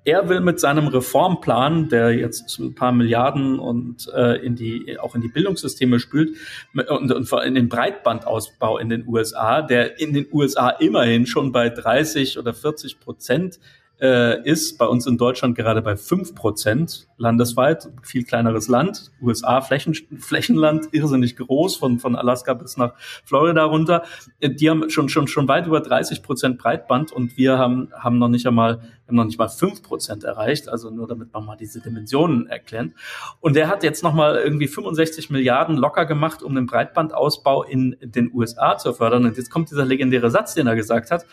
[0.04, 5.14] er will mit seinem Reformplan, der jetzt ein paar Milliarden und äh, in die auch
[5.14, 6.36] in die Bildungssysteme spült
[6.74, 11.68] und, und in den Breitbandausbau in den USA, der in den USA immerhin schon bei
[11.68, 13.58] 30 oder 40 Prozent
[14.00, 19.60] äh, ist bei uns in Deutschland gerade bei fünf Prozent landesweit, viel kleineres Land, USA
[19.60, 24.04] Flächen, Flächenland, irrsinnig groß, von, von Alaska bis nach Florida runter.
[24.42, 28.28] Die haben schon, schon, schon weit über 30 Prozent Breitband und wir haben, haben noch
[28.28, 31.80] nicht einmal, haben noch nicht mal fünf Prozent erreicht, also nur damit man mal diese
[31.80, 32.92] Dimensionen erklärt.
[33.40, 38.30] Und der hat jetzt nochmal irgendwie 65 Milliarden locker gemacht, um den Breitbandausbau in den
[38.32, 39.24] USA zu fördern.
[39.24, 41.24] Und jetzt kommt dieser legendäre Satz, den er gesagt hat,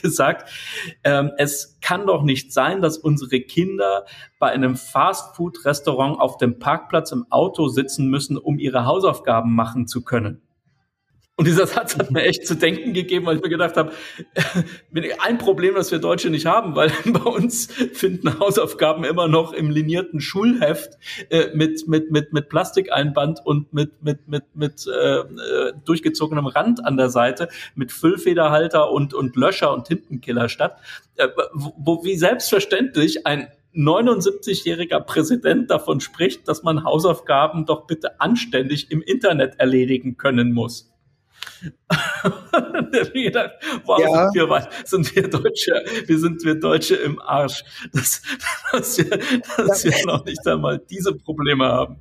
[0.00, 0.48] gesagt,
[1.02, 4.06] ähm, es kann doch nicht sein, dass unsere Kinder
[4.38, 10.04] bei einem Fastfood-Restaurant auf dem Parkplatz im Auto sitzen müssen, um ihre Hausaufgaben machen zu
[10.04, 10.45] können.
[11.38, 13.92] Und dieser Satz hat mir echt zu denken gegeben, weil ich mir gedacht habe,
[15.22, 19.68] ein Problem, das wir Deutsche nicht haben, weil bei uns finden Hausaufgaben immer noch im
[19.68, 20.96] linierten Schulheft
[21.28, 26.82] äh, mit, mit, mit, mit Plastikeinband und mit, mit, mit, mit äh, äh durchgezogenem Rand
[26.82, 30.80] an der Seite, mit Füllfederhalter und, und Löscher und Tintenkiller statt,
[31.16, 38.22] äh, wo, wo wie selbstverständlich ein 79-jähriger Präsident davon spricht, dass man Hausaufgaben doch bitte
[38.22, 40.95] anständig im Internet erledigen können muss.
[43.12, 43.52] gedacht,
[43.84, 44.30] wow, ja.
[44.30, 48.22] sind, wir, sind wir Deutsche, wir sind wir Deutsche im Arsch, dass,
[48.72, 49.18] dass, wir,
[49.56, 49.90] dass ja.
[49.90, 52.00] wir noch nicht einmal diese Probleme haben.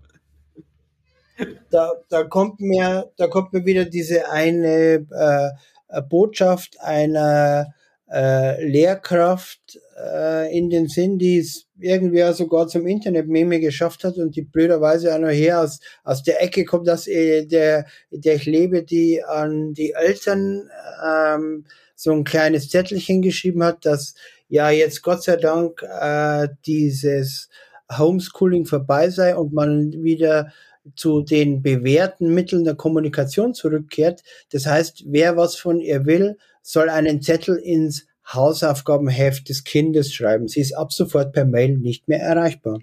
[1.69, 7.73] Da, da kommt mir, da kommt mir wieder diese eine äh, Botschaft einer
[8.11, 14.35] äh, Lehrkraft äh, in den Sinn, die es irgendwie sogar zum Internet-Meme geschafft hat und
[14.35, 18.45] die blöderweise auch noch her aus, aus der Ecke kommt, dass äh, der, der ich
[18.45, 20.69] lebe, die an die Eltern
[21.05, 21.65] ähm,
[21.95, 24.13] so ein kleines Zettelchen geschrieben hat, dass
[24.47, 27.49] ja jetzt Gott sei Dank äh, dieses
[27.97, 30.51] Homeschooling vorbei sei und man wieder
[30.95, 34.21] zu den bewährten Mitteln der Kommunikation zurückkehrt.
[34.51, 40.47] Das heißt, wer was von ihr will, soll einen Zettel ins Hausaufgabenheft des Kindes schreiben.
[40.47, 42.79] Sie ist ab sofort per Mail nicht mehr erreichbar.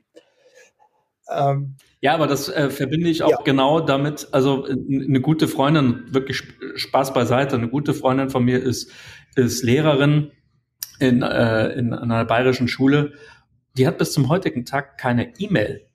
[1.29, 3.39] Ähm, ja, aber das äh, verbinde ich auch ja.
[3.45, 4.29] genau damit.
[4.31, 6.43] Also eine gute Freundin, wirklich
[6.77, 8.93] Spaß beiseite, eine gute Freundin von mir ist,
[9.35, 10.31] ist Lehrerin
[11.01, 13.15] in, äh, in einer bayerischen Schule.
[13.77, 15.89] Die hat bis zum heutigen Tag keine E-Mail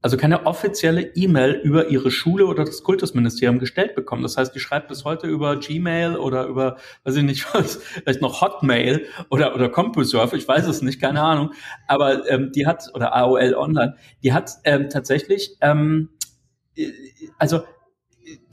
[0.00, 4.22] also keine offizielle E-Mail über ihre Schule oder das Kultusministerium gestellt bekommen.
[4.22, 8.22] Das heißt, die schreibt bis heute über Gmail oder über, weiß ich nicht was, vielleicht
[8.22, 11.52] noch Hotmail oder, oder CompuServe, ich weiß es nicht, keine Ahnung.
[11.88, 16.10] Aber ähm, die hat, oder AOL Online, die hat ähm, tatsächlich, ähm,
[16.76, 16.92] äh,
[17.38, 17.62] also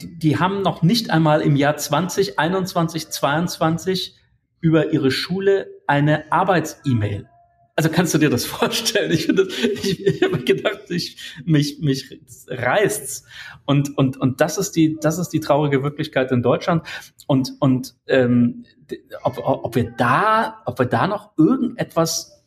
[0.00, 4.16] die, die haben noch nicht einmal im Jahr 2021, 22
[4.60, 7.28] über ihre Schule eine Arbeits-E-Mail
[7.76, 9.12] also kannst du dir das vorstellen?
[9.12, 9.46] Ich, finde,
[9.82, 13.24] ich, ich habe gedacht, ich, mich, mich reißt's.
[13.66, 16.86] Und, und, und das ist die, das ist die traurige Wirklichkeit in Deutschland.
[17.26, 18.64] Und, und ähm,
[19.22, 22.44] ob, ob wir da, ob wir da noch irgendetwas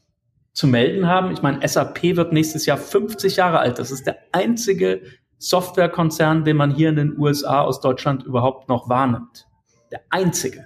[0.54, 1.32] zu melden haben.
[1.32, 3.78] Ich meine, SAP wird nächstes Jahr 50 Jahre alt.
[3.78, 5.02] Das ist der einzige
[5.38, 9.48] Softwarekonzern, den man hier in den USA aus Deutschland überhaupt noch wahrnimmt.
[9.92, 10.66] Der einzige.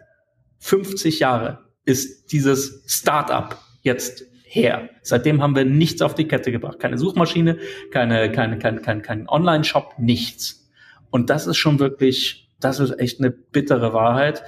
[0.60, 4.90] 50 Jahre ist dieses Startup jetzt her.
[5.02, 6.80] Seitdem haben wir nichts auf die Kette gebracht.
[6.80, 7.58] Keine Suchmaschine,
[7.92, 10.70] keine, keine, kein, kein, kein Online-Shop, nichts.
[11.10, 14.44] Und das ist schon wirklich, das ist echt eine bittere Wahrheit.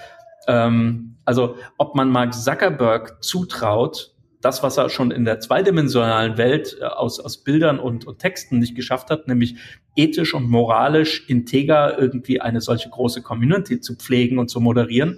[0.48, 6.78] Ähm, also, ob man Mark Zuckerberg zutraut, das, was er schon in der zweidimensionalen Welt
[6.80, 9.56] äh, aus, aus Bildern und, und Texten nicht geschafft hat, nämlich
[9.96, 15.18] ethisch und moralisch integer irgendwie eine solche große Community zu pflegen und zu moderieren,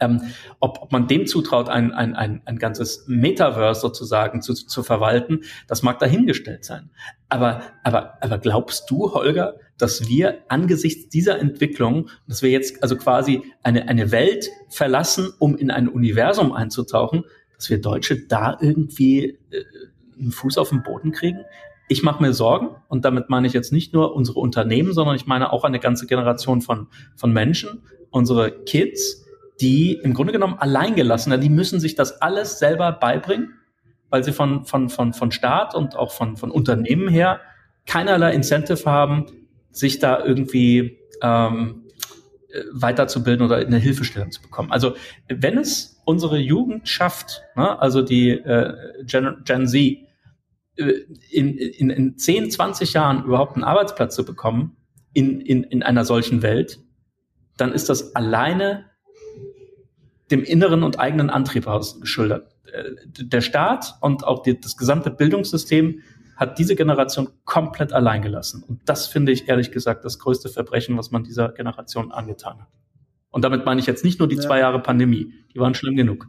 [0.00, 0.22] ähm,
[0.60, 5.42] ob, ob man dem zutraut, ein, ein, ein, ein ganzes Metaverse sozusagen zu, zu verwalten,
[5.66, 6.90] das mag dahingestellt sein.
[7.28, 12.96] Aber, aber, aber glaubst du, Holger, dass wir angesichts dieser Entwicklung, dass wir jetzt also
[12.96, 17.24] quasi eine, eine Welt verlassen, um in ein Universum einzutauchen,
[17.56, 19.64] dass wir Deutsche da irgendwie äh,
[20.18, 21.40] einen Fuß auf den Boden kriegen?
[21.88, 25.26] Ich mache mir Sorgen und damit meine ich jetzt nicht nur unsere Unternehmen, sondern ich
[25.26, 29.23] meine auch eine ganze Generation von, von Menschen, unsere Kids,
[29.60, 33.54] die im Grunde genommen alleingelassen, die müssen sich das alles selber beibringen,
[34.10, 37.40] weil sie von, von, von, von Staat und auch von, von Unternehmen her
[37.86, 39.26] keinerlei Incentive haben,
[39.70, 41.84] sich da irgendwie ähm,
[42.72, 44.70] weiterzubilden oder eine Hilfestellung zu bekommen.
[44.70, 44.94] Also
[45.28, 48.74] wenn es unsere Jugend schafft, ne, also die äh,
[49.04, 50.04] Gen, Gen Z, äh,
[51.30, 54.76] in, in, in 10, 20 Jahren überhaupt einen Arbeitsplatz zu bekommen
[55.12, 56.80] in, in, in einer solchen Welt,
[57.56, 58.86] dann ist das alleine
[60.30, 62.54] dem inneren und eigenen Antrieb aus geschildert.
[62.72, 66.00] Äh, der Staat und auch die, das gesamte Bildungssystem
[66.36, 68.64] hat diese Generation komplett allein gelassen.
[68.66, 72.68] Und das finde ich ehrlich gesagt das größte Verbrechen, was man dieser Generation angetan hat.
[73.30, 74.42] Und damit meine ich jetzt nicht nur die ja.
[74.42, 76.28] zwei Jahre Pandemie, die waren schlimm genug.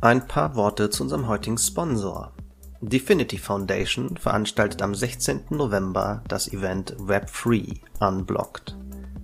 [0.00, 2.32] Ein paar Worte zu unserem heutigen Sponsor.
[2.82, 5.44] Definity Foundation veranstaltet am 16.
[5.50, 8.76] November das Event Web Free Unblocked.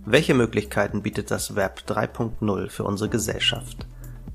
[0.04, 3.86] Welche Möglichkeiten bietet das Web 3.0 für unsere Gesellschaft?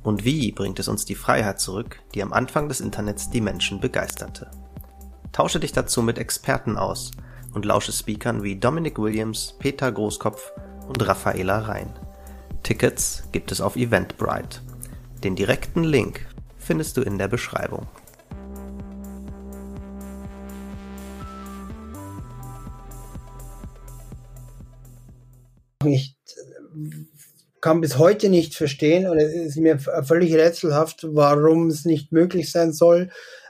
[0.02, 3.82] Und wie bringt es uns die Freiheit zurück, die am Anfang des Internets die Menschen
[3.82, 4.50] begeisterte?
[5.34, 7.12] Tausche dich dazu mit Experten aus
[7.54, 10.54] und lausche Speakern wie Dominic Williams, Peter Großkopf
[10.88, 11.94] und Raffaela Rhein.
[12.64, 14.62] Tickets gibt es auf Eventbrite.
[15.22, 16.26] Den direkten Link
[16.58, 17.88] findest du in der Beschreibung.
[25.86, 26.16] Ich
[27.62, 32.52] kann bis heute nicht verstehen und es ist mir völlig rätselhaft, warum es nicht möglich
[32.52, 33.10] sein soll,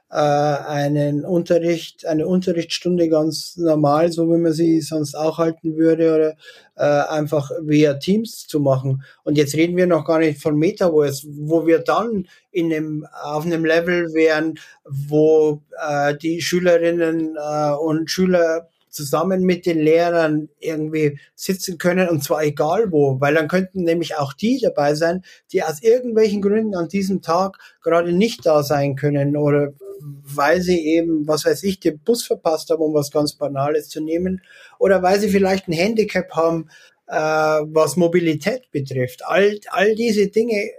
[0.10, 6.16] äh, einen Unterricht, eine Unterrichtsstunde ganz normal, so wie man sie sonst auch halten würde,
[6.16, 6.36] oder
[6.76, 9.04] äh, einfach via Teams zu machen.
[9.24, 13.46] Und jetzt reden wir noch gar nicht von Metaverse, wo wir dann in einem, auf
[13.46, 21.20] einem Level wären, wo äh, die Schülerinnen äh, und Schüler zusammen mit den Lehrern irgendwie
[21.36, 25.64] sitzen können und zwar egal wo, weil dann könnten nämlich auch die dabei sein, die
[25.64, 31.28] aus irgendwelchen Gründen an diesem Tag gerade nicht da sein können oder weil sie eben,
[31.28, 34.42] was weiß ich, den Bus verpasst haben, um was ganz Banales zu nehmen
[34.80, 36.70] oder weil sie vielleicht ein Handicap haben,
[37.08, 39.26] äh, was Mobilität betrifft.
[39.26, 40.72] All, all diese Dinge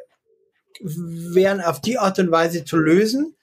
[0.80, 3.34] wären auf die Art und Weise zu lösen.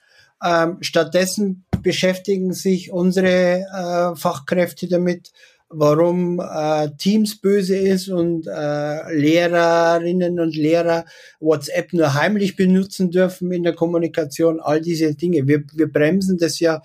[0.44, 5.32] Ähm, stattdessen beschäftigen sich unsere äh, Fachkräfte damit,
[5.70, 11.06] warum äh, Teams böse ist und äh, Lehrerinnen und Lehrer
[11.40, 15.48] WhatsApp nur heimlich benutzen dürfen in der Kommunikation, all diese Dinge.
[15.48, 16.82] Wir, wir bremsen das ja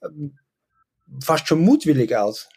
[0.00, 0.06] äh,
[1.20, 2.48] fast schon mutwillig aus.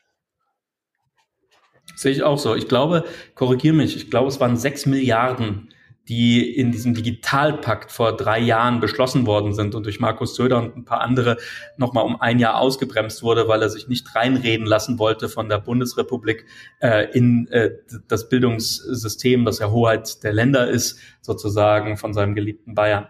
[1.95, 2.53] Sehe ich auch so.
[2.53, 5.73] Ich glaube, korrigiere mich, ich glaube, es waren sechs Milliarden
[6.07, 10.77] die in diesem Digitalpakt vor drei Jahren beschlossen worden sind und durch Markus Söder und
[10.77, 11.37] ein paar andere
[11.75, 15.57] nochmal um ein Jahr ausgebremst wurde, weil er sich nicht reinreden lassen wollte von der
[15.57, 16.45] Bundesrepublik
[16.79, 17.71] äh, in äh,
[18.07, 23.07] das Bildungssystem, das ja Hoheit der Länder ist, sozusagen von seinem geliebten Bayern.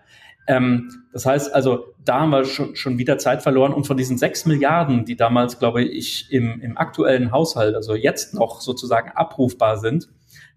[0.47, 4.17] Ähm, das heißt also, da haben wir schon, schon wieder Zeit verloren und von diesen
[4.17, 9.77] sechs Milliarden, die damals, glaube ich, im, im aktuellen Haushalt, also jetzt noch sozusagen abrufbar
[9.77, 10.07] sind,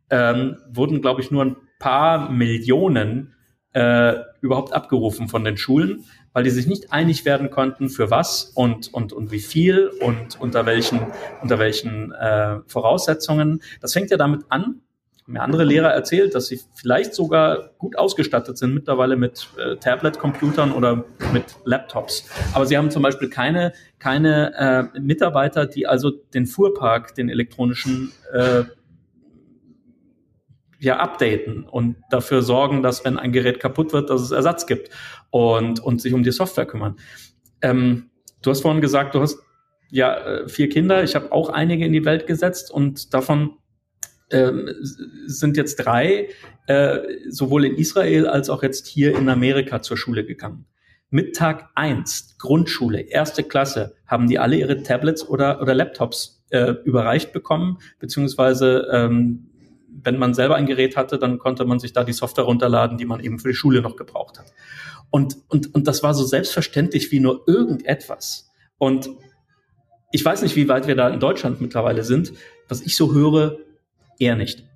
[0.08, 3.34] ähm, wurden, glaube ich, nur ein paar Millionen
[3.72, 8.44] äh, überhaupt abgerufen von den Schulen, weil die sich nicht einig werden konnten, für was
[8.54, 11.00] und, und, und wie viel und unter welchen,
[11.42, 13.62] unter welchen äh, Voraussetzungen.
[13.80, 14.82] Das fängt ja damit an,
[15.30, 20.72] mir andere Lehrer erzählt, dass sie vielleicht sogar gut ausgestattet sind, mittlerweile mit äh, Tablet-Computern
[20.72, 22.28] oder mit Laptops.
[22.52, 28.12] Aber sie haben zum Beispiel keine, keine äh, Mitarbeiter, die also den Fuhrpark, den elektronischen,
[28.32, 28.64] äh,
[30.80, 34.90] ja updaten und dafür sorgen, dass wenn ein Gerät kaputt wird, dass es Ersatz gibt
[35.30, 36.96] und, und sich um die Software kümmern.
[37.62, 38.10] Ähm,
[38.42, 39.38] du hast vorhin gesagt, du hast
[39.90, 41.04] ja äh, vier Kinder.
[41.04, 43.58] Ich habe auch einige in die Welt gesetzt und davon
[44.30, 44.70] ähm,
[45.26, 46.28] sind jetzt drei
[46.66, 50.66] äh, sowohl in Israel als auch jetzt hier in Amerika zur Schule gegangen.
[51.10, 56.74] Mit Tag eins Grundschule, erste Klasse, haben die alle ihre Tablets oder, oder Laptops äh,
[56.84, 59.49] überreicht bekommen, beziehungsweise ähm,
[60.02, 63.04] wenn man selber ein Gerät hatte, dann konnte man sich da die Software runterladen, die
[63.04, 64.52] man eben für die Schule noch gebraucht hat.
[65.10, 68.50] Und, und, und das war so selbstverständlich wie nur irgendetwas.
[68.78, 69.10] Und
[70.12, 72.32] ich weiß nicht, wie weit wir da in Deutschland mittlerweile sind.
[72.68, 73.58] Was ich so höre,
[74.18, 74.69] eher nicht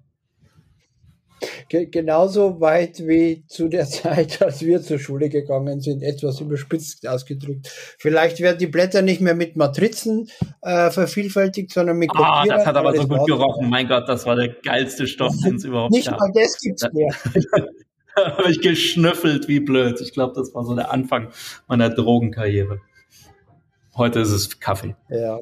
[1.69, 7.69] genauso weit wie zu der Zeit, als wir zur Schule gegangen sind, etwas überspitzt ausgedrückt.
[7.99, 10.31] Vielleicht werden die Blätter nicht mehr mit Matrizen
[10.63, 12.11] äh, vervielfältigt, sondern mit.
[12.15, 13.69] Ah, das hat aber so gut gerochen.
[13.69, 16.21] Mein Gott, das war der geilste Stoff, den es überhaupt nicht gab.
[16.21, 17.15] Nicht mal das gibt's mehr.
[18.17, 20.01] da habe ich geschnüffelt wie blöd.
[20.01, 21.29] Ich glaube, das war so der Anfang
[21.67, 22.81] meiner Drogenkarriere.
[23.97, 24.97] Heute ist es Kaffee.
[25.09, 25.39] Ja.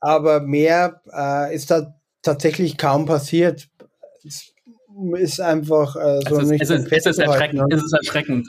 [0.00, 3.68] Aber mehr äh, ist da tatsächlich kaum passiert.
[4.24, 4.53] Es
[5.16, 6.62] ist einfach äh, so es ist, nicht.
[6.62, 7.66] Es ist, es ist, erschreckend, ne?
[7.70, 8.48] es ist erschreckend.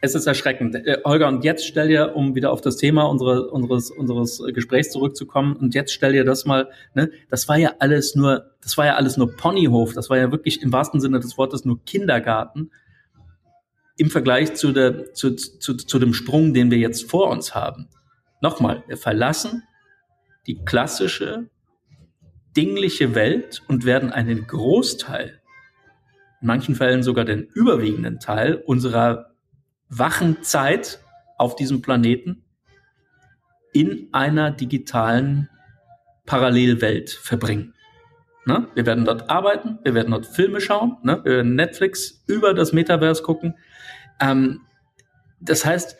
[0.00, 0.74] Es ist erschreckend.
[0.74, 4.90] Äh, Holger, und jetzt stell dir, um wieder auf das Thema unsere, unseres, unseres Gesprächs
[4.90, 8.86] zurückzukommen, und jetzt stell dir das mal, ne, das war ja alles nur, das war
[8.86, 12.70] ja alles nur Ponyhof, das war ja wirklich im wahrsten Sinne des Wortes nur Kindergarten
[13.96, 17.88] im Vergleich zu, der, zu, zu, zu dem Sprung, den wir jetzt vor uns haben.
[18.40, 19.64] Nochmal, wir verlassen
[20.46, 21.50] die klassische,
[22.56, 25.40] dingliche Welt und werden einen Großteil,
[26.40, 29.34] in manchen Fällen sogar den überwiegenden Teil unserer
[29.88, 31.00] wachen Zeit
[31.36, 32.44] auf diesem Planeten
[33.72, 35.48] in einer digitalen
[36.26, 37.74] Parallelwelt verbringen.
[38.44, 38.66] Ne?
[38.74, 41.20] Wir werden dort arbeiten, wir werden dort Filme schauen, ne?
[41.22, 43.54] wir werden Netflix über das Metaverse gucken.
[44.20, 44.62] Ähm,
[45.40, 45.96] das heißt,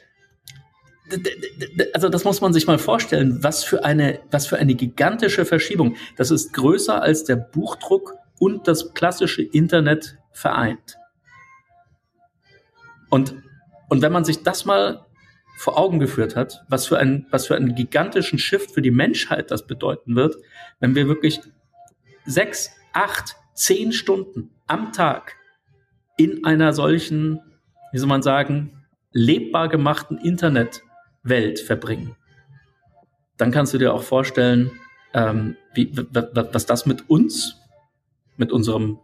[1.94, 5.96] also das muss man sich mal vorstellen, was für eine, was für eine gigantische Verschiebung.
[6.16, 10.98] Das ist größer als der Buchdruck und das klassische Internet vereint.
[13.10, 13.34] Und,
[13.88, 15.06] und wenn man sich das mal
[15.56, 19.50] vor Augen geführt hat, was für, ein, was für einen gigantischen Shift für die Menschheit
[19.50, 20.36] das bedeuten wird,
[20.78, 21.40] wenn wir wirklich
[22.24, 25.34] sechs, acht, zehn Stunden am Tag
[26.16, 27.40] in einer solchen,
[27.92, 30.18] wie soll man sagen, lebbar gemachten
[31.28, 32.16] Internetwelt verbringen,
[33.36, 34.72] dann kannst du dir auch vorstellen,
[35.14, 37.56] ähm, wie, was das mit uns,
[38.36, 38.98] mit unserem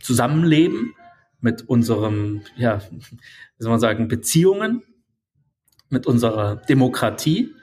[0.00, 0.94] Zusammenleben,
[1.40, 4.82] mit unserem, ja, wie soll man sagen, Beziehungen,
[5.88, 7.54] mit unserer Demokratie,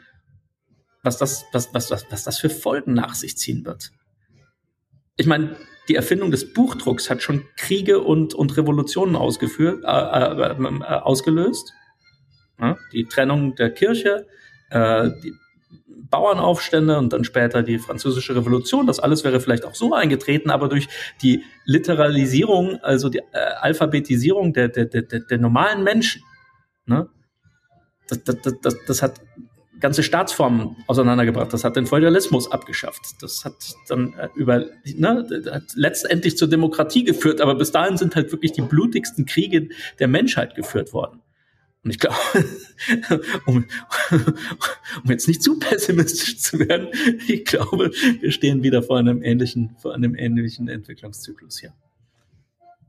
[1.03, 3.91] was das, was, was, was, was das für Folgen nach sich ziehen wird.
[5.17, 5.55] Ich meine,
[5.87, 11.73] die Erfindung des Buchdrucks hat schon Kriege und, und Revolutionen ausgeführt, äh, äh, äh, ausgelöst.
[12.59, 14.27] Ja, die Trennung der Kirche,
[14.69, 15.33] äh, die
[16.09, 18.87] Bauernaufstände und dann später die französische Revolution.
[18.87, 20.87] Das alles wäre vielleicht auch so eingetreten, aber durch
[21.21, 26.21] die Literalisierung, also die äh, Alphabetisierung der, der, der, der normalen Menschen,
[26.85, 27.09] ne,
[28.07, 29.19] das, das, das, das hat
[29.79, 31.51] ganze Staatsformen auseinandergebracht.
[31.51, 33.01] Das hat den Feudalismus abgeschafft.
[33.21, 33.55] Das hat
[33.87, 37.41] dann äh, über, ne, hat letztendlich zur Demokratie geführt.
[37.41, 41.21] Aber bis dahin sind halt wirklich die blutigsten Kriege der Menschheit geführt worden.
[41.85, 42.15] Und ich glaube,
[43.45, 43.65] um,
[45.03, 46.87] um jetzt nicht zu pessimistisch zu werden,
[47.27, 51.73] ich glaube, wir stehen wieder vor einem ähnlichen, vor einem ähnlichen Entwicklungszyklus hier.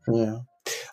[0.07, 0.47] Ja.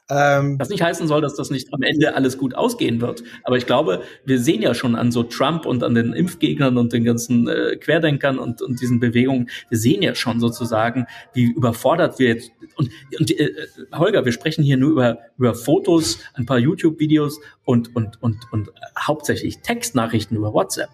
[0.10, 3.24] Ähm, Was nicht heißen soll, dass das nicht am Ende alles gut ausgehen wird.
[3.44, 6.94] Aber ich glaube, wir sehen ja schon an so Trump und an den Impfgegnern und
[6.94, 12.20] den ganzen äh, Querdenkern und, und diesen Bewegungen, wir sehen ja schon sozusagen, wie überfordert
[12.20, 12.52] wir jetzt.
[12.76, 13.52] Und, und äh,
[13.94, 18.70] Holger, wir sprechen hier nur über, über Fotos, ein paar YouTube-Videos und, und, und, und
[19.00, 20.90] hauptsächlich Textnachrichten über WhatsApp.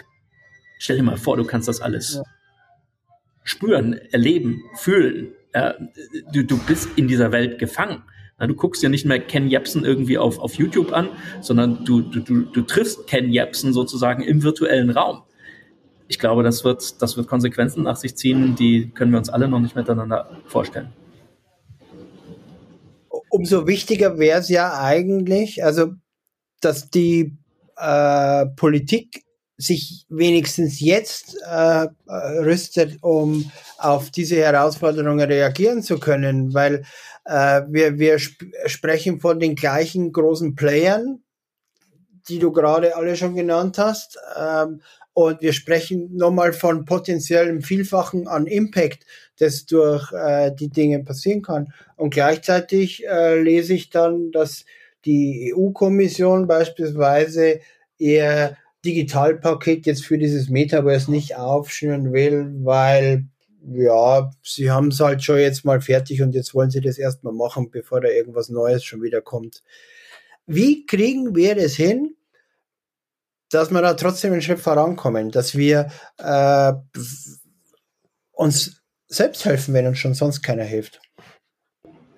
[0.77, 2.23] Stell dir mal vor, du kannst das alles ja.
[3.43, 5.33] spüren, erleben, fühlen.
[5.53, 5.73] Ja,
[6.31, 8.03] du, du bist in dieser Welt gefangen.
[8.39, 11.09] Du guckst ja nicht mehr Ken Jebsen irgendwie auf, auf YouTube an,
[11.41, 15.23] sondern du, du, du, du triffst Ken Jebsen sozusagen im virtuellen Raum.
[16.07, 19.47] Ich glaube, das wird, das wird Konsequenzen nach sich ziehen, die können wir uns alle
[19.47, 20.89] noch nicht miteinander vorstellen.
[23.29, 25.93] Umso wichtiger wäre es ja eigentlich, also
[26.61, 27.37] dass die
[27.77, 29.23] äh, Politik
[29.59, 31.87] sich wenigstens jetzt äh,
[32.39, 36.85] rüstet, um auf diese Herausforderungen reagieren zu können, weil
[37.25, 41.23] äh, wir, wir sp sprechen von den gleichen großen Playern,
[42.29, 44.17] die du gerade alle schon genannt hast.
[44.39, 44.81] Ähm,
[45.11, 49.05] und wir sprechen nochmal von potenziellem Vielfachen an Impact,
[49.39, 51.73] das durch äh, die Dinge passieren kann.
[51.97, 54.63] Und gleichzeitig äh, lese ich dann, dass
[55.03, 57.59] die EU-Kommission beispielsweise
[57.97, 58.55] ihr
[58.85, 63.25] Digitalpaket jetzt für dieses Metaverse nicht aufschnüren will, weil
[63.61, 67.33] ja, sie haben es halt schon jetzt mal fertig und jetzt wollen sie das erstmal
[67.33, 69.63] machen, bevor da irgendwas Neues schon wieder kommt.
[70.45, 72.15] Wie kriegen wir das hin,
[73.49, 76.73] dass wir da trotzdem einen Schritt vorankommen, dass wir äh,
[78.31, 81.01] uns selbst helfen, wenn uns schon sonst keiner hilft?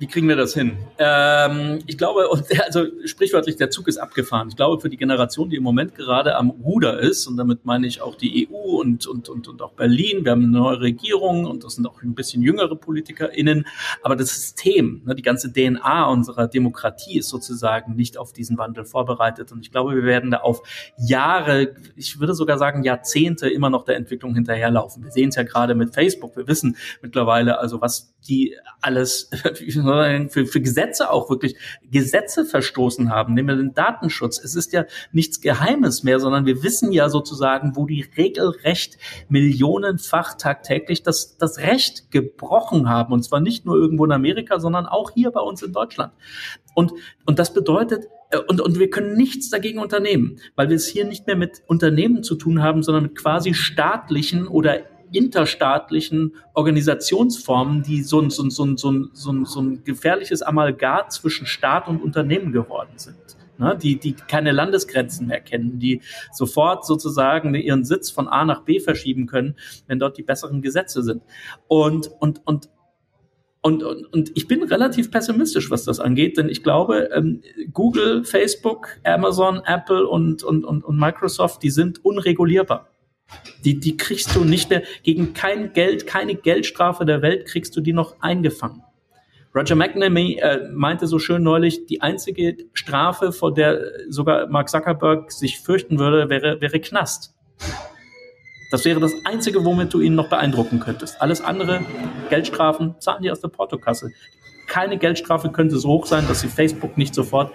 [0.02, 0.80] Wie kriegen wir das hin?
[0.98, 2.28] Ähm, ich glaube,
[2.66, 4.48] also sprichwörtlich, der Zug ist abgefahren.
[4.50, 7.86] Ich glaube, für die Generation, die im Moment gerade am Ruder ist, und damit meine
[7.86, 11.46] ich auch die EU und, und, und, und auch Berlin, wir haben eine neue Regierung
[11.46, 13.68] und das sind auch ein bisschen jüngere PolitikerInnen,
[14.02, 18.86] aber das System, ne, die ganze DNA unserer Demokratie ist sozusagen nicht auf diesen Wandel
[18.86, 19.52] vorbereitet.
[19.52, 20.64] Und ich glaube, wir werden da auf
[20.98, 25.04] Jahre, ich würde sogar sagen Jahrzehnte immer noch der Entwicklung hinterherlaufen.
[25.04, 26.36] Wir sehen es ja gerade mit Facebook.
[26.36, 29.30] Wir wissen mittlerweile also, was die alles
[30.30, 31.56] für, für Gesetze auch wirklich
[31.90, 34.44] Gesetze verstoßen haben, nehmen wir den Datenschutz.
[34.44, 38.98] Es ist ja nichts Geheimes mehr, sondern wir wissen ja sozusagen, wo die regelrecht
[39.30, 43.14] millionenfach tagtäglich das, das Recht gebrochen haben.
[43.14, 46.14] Und zwar nicht nur irgendwo in Amerika, sondern auch hier bei uns in Deutschland.
[46.74, 46.94] Und,
[47.26, 51.06] und das bedeutet, äh, und, und wir können nichts dagegen unternehmen, weil wir es hier
[51.06, 58.02] nicht mehr mit Unternehmen zu tun haben, sondern mit quasi staatlichen oder interstaatlichen Organisationsformen, die
[58.04, 61.46] so ein, so ein, so ein, so ein, so ein, so ein gefährliches Amalgat zwischen
[61.46, 63.18] Staat und Unternehmen geworden sind.
[63.58, 66.02] Ne, die, die keine Landesgrenzen mehr kennen, die
[66.32, 69.56] sofort sozusagen ihren Sitz von A nach B verschieben können,
[69.86, 71.22] wenn dort die besseren Gesetze sind.
[71.68, 72.70] Und, und, und
[73.64, 77.44] und, und, und ich bin relativ pessimistisch, was das angeht, denn ich glaube, ähm,
[77.74, 82.91] Google, Facebook, Amazon, Apple und, und, und, und Microsoft, die sind unregulierbar.
[83.64, 87.82] Die, die kriegst du nicht mehr, gegen kein Geld, keine Geldstrafe der Welt kriegst du
[87.82, 88.84] die noch eingefangen.
[89.54, 95.32] Roger McNamee äh, meinte so schön neulich, die einzige Strafe, vor der sogar Mark Zuckerberg
[95.32, 97.36] sich fürchten würde, wäre, wäre Knast.
[98.72, 101.22] Das wäre das Einzige, womit du ihn noch beeindrucken könntest.
[101.22, 101.82] Alles andere,
[102.30, 104.12] Geldstrafen, zahlen die aus der Portokasse.
[104.68, 107.52] Keine Geldstrafe könnte so hoch sein, dass sie Facebook nicht sofort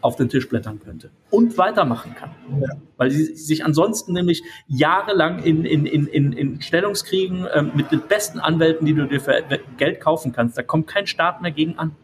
[0.00, 2.30] auf den Tisch blättern könnte und weitermachen kann.
[2.60, 2.68] Ja.
[2.96, 8.00] Weil sie sich ansonsten nämlich jahrelang in, in, in, in, in Stellungskriegen äh, mit den
[8.00, 9.42] besten Anwälten, die du dir für
[9.76, 11.94] Geld kaufen kannst, da kommt kein Staat mehr gegen an.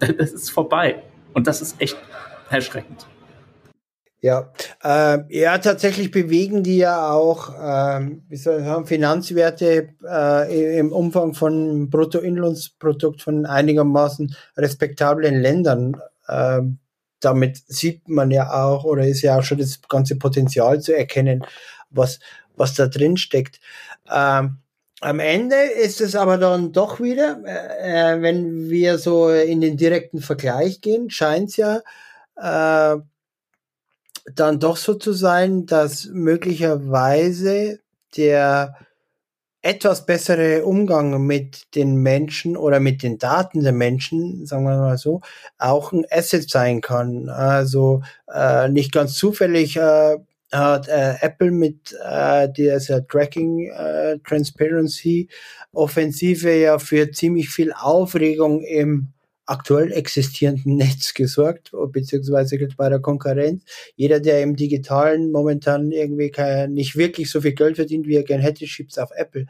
[0.18, 1.02] Das ist vorbei.
[1.34, 1.96] Und das ist echt
[2.48, 3.06] erschreckend.
[4.22, 10.78] Ja, äh, ja, tatsächlich bewegen die ja auch, äh, wie soll ich sagen, Finanzwerte äh,
[10.78, 15.96] im Umfang von Bruttoinlandsprodukt von einigermaßen respektablen Ländern.
[16.28, 16.60] Äh,
[17.20, 21.44] damit sieht man ja auch, oder ist ja auch schon das ganze Potenzial zu erkennen,
[21.90, 22.18] was,
[22.56, 23.60] was da drin steckt.
[24.10, 24.58] Ähm,
[25.02, 29.76] am Ende ist es aber dann doch wieder, äh, äh wenn wir so in den
[29.76, 31.80] direkten Vergleich gehen, scheint es ja,
[32.36, 33.00] äh,
[34.34, 37.80] dann doch so zu sein, dass möglicherweise
[38.16, 38.76] der
[39.62, 44.98] etwas bessere Umgang mit den Menschen oder mit den Daten der Menschen, sagen wir mal
[44.98, 45.20] so,
[45.58, 47.28] auch ein Asset sein kann.
[47.28, 48.02] Also
[48.32, 50.16] äh, nicht ganz zufällig äh,
[50.52, 55.28] hat äh, Apple mit äh, dieser Tracking äh, Transparency
[55.72, 59.12] Offensive ja für ziemlich viel Aufregung im
[59.50, 63.64] aktuell existierenden Netz gesorgt, beziehungsweise bei der Konkurrenz.
[63.96, 68.22] Jeder, der im Digitalen momentan irgendwie kein, nicht wirklich so viel Geld verdient, wie er
[68.22, 69.46] gern hätte, schiebt auf Apple.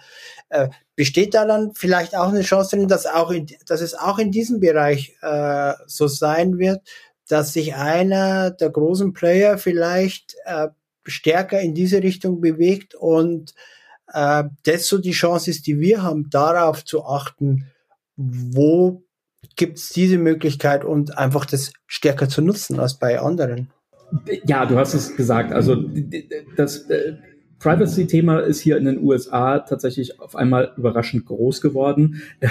[0.48, 4.18] Äh, besteht da dann vielleicht auch eine Chance drin, dass, auch in, dass es auch
[4.18, 6.80] in diesem Bereich äh, so sein wird,
[7.28, 10.68] dass sich einer der großen Player vielleicht äh,
[11.04, 13.54] stärker in diese Richtung bewegt und
[14.14, 17.70] äh, das so die Chance ist, die wir haben, darauf zu achten,
[18.16, 19.02] wo
[19.60, 23.68] gibt es diese Möglichkeit und einfach das stärker zu nutzen als bei anderen.
[24.46, 25.52] Ja, du hast es gesagt.
[25.52, 25.84] Also
[26.56, 27.16] das äh,
[27.58, 32.22] Privacy-Thema ist hier in den USA tatsächlich auf einmal überraschend groß geworden.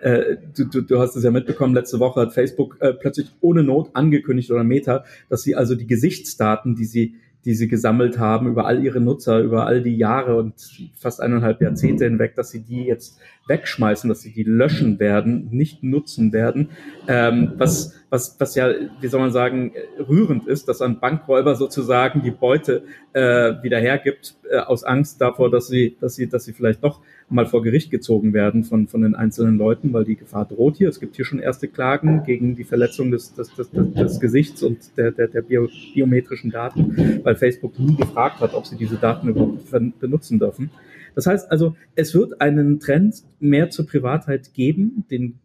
[0.00, 3.62] Äh, du, du, du, hast es ja mitbekommen, letzte Woche hat Facebook äh, plötzlich ohne
[3.62, 7.14] Not angekündigt oder Meta, dass sie also die Gesichtsdaten, die sie
[7.46, 10.54] die sie gesammelt haben über all ihre Nutzer, über all die Jahre und
[10.96, 15.84] fast eineinhalb Jahrzehnte hinweg, dass sie die jetzt wegschmeißen, dass sie die löschen werden, nicht
[15.84, 16.70] nutzen werden.
[17.06, 18.68] Ähm, was, was, was ja,
[19.00, 22.82] wie soll man sagen, rührend ist, dass ein Bankräuber sozusagen die Beute
[23.12, 27.00] äh, wieder hergibt, äh, aus Angst davor, dass sie, dass sie, dass sie vielleicht doch
[27.28, 30.88] mal vor Gericht gezogen werden von, von den einzelnen Leuten, weil die Gefahr droht hier.
[30.88, 34.96] Es gibt hier schon erste Klagen gegen die Verletzung des, des, des, des Gesichts und
[34.96, 39.28] der, der, der bio, biometrischen Daten, weil Facebook nie gefragt hat, ob sie diese Daten
[39.28, 40.70] überhaupt benutzen dürfen.
[41.16, 45.38] Das heißt also, es wird einen Trend mehr zur Privatheit geben, den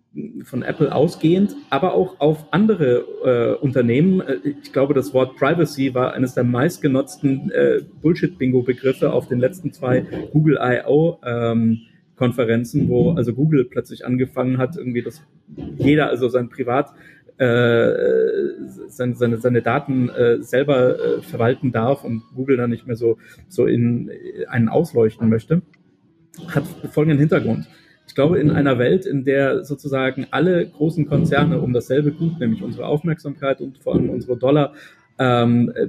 [0.43, 4.19] von Apple ausgehend, aber auch auf andere äh, Unternehmen.
[4.19, 9.71] Äh, ich glaube, das Wort Privacy war eines der meistgenutzten äh, Bullshit-Bingo-Begriffe auf den letzten
[9.71, 11.17] zwei Google I.O.
[11.25, 11.81] Ähm,
[12.17, 15.23] Konferenzen, wo also Google plötzlich angefangen hat, irgendwie dass
[15.77, 16.93] jeder also sein Privat
[17.37, 17.93] äh,
[18.87, 23.17] seine, seine, seine Daten äh, selber äh, verwalten darf und Google dann nicht mehr so,
[23.47, 24.11] so in
[24.47, 25.63] einen ausleuchten möchte,
[26.49, 27.65] hat folgenden Hintergrund.
[28.11, 32.61] Ich glaube, in einer Welt, in der sozusagen alle großen Konzerne um dasselbe Gut, nämlich
[32.61, 34.73] unsere Aufmerksamkeit und vor allem unsere Dollar
[35.17, 35.87] ähm, äh,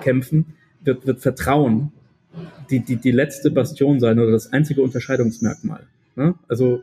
[0.00, 1.92] kämpfen, wird, wird Vertrauen
[2.68, 5.86] die, die, die letzte Bastion sein oder das einzige Unterscheidungsmerkmal.
[6.16, 6.34] Ne?
[6.48, 6.82] Also,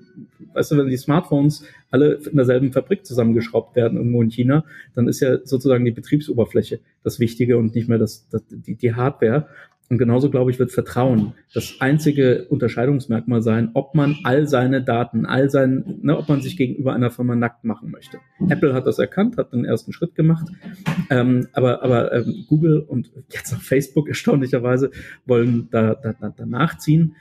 [0.54, 4.64] weißt du, wenn die Smartphones alle in derselben Fabrik zusammengeschraubt werden, irgendwo in China,
[4.96, 8.96] dann ist ja sozusagen die Betriebsoberfläche das Wichtige und nicht mehr das, das, die, die
[8.96, 9.50] Hardware.
[9.90, 15.26] Und genauso, glaube ich, wird Vertrauen das einzige Unterscheidungsmerkmal sein, ob man all seine Daten,
[15.26, 18.18] all sein, ne, ob man sich gegenüber einer Firma nackt machen möchte.
[18.50, 20.48] Apple hat das erkannt, hat den ersten Schritt gemacht,
[21.10, 24.90] ähm, aber, aber ähm, Google und jetzt auch Facebook erstaunlicherweise
[25.26, 27.16] wollen da, da, da, da nachziehen.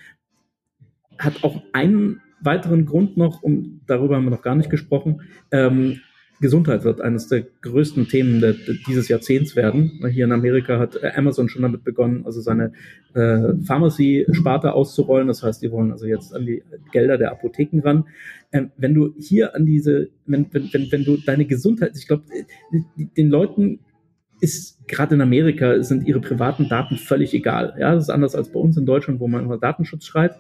[1.18, 5.22] Hat auch einen weiteren Grund noch, um darüber haben wir noch gar nicht gesprochen.
[5.50, 6.00] Ähm,
[6.42, 10.02] Gesundheit wird eines der größten Themen der, der, dieses Jahrzehnts werden.
[10.10, 12.72] Hier in Amerika hat Amazon schon damit begonnen, also seine
[13.14, 15.28] äh, Pharmacy-Sparte auszurollen.
[15.28, 16.62] Das heißt, die wollen also jetzt an die
[16.92, 18.04] Gelder der Apotheken ran.
[18.52, 22.24] Ähm, wenn du hier an diese, wenn, wenn, wenn, wenn du deine Gesundheit, ich glaube,
[23.16, 23.80] den Leuten
[24.42, 27.76] ist gerade in Amerika sind ihre privaten Daten völlig egal.
[27.78, 30.34] Ja, das ist anders als bei uns in Deutschland, wo man über Datenschutz schreit.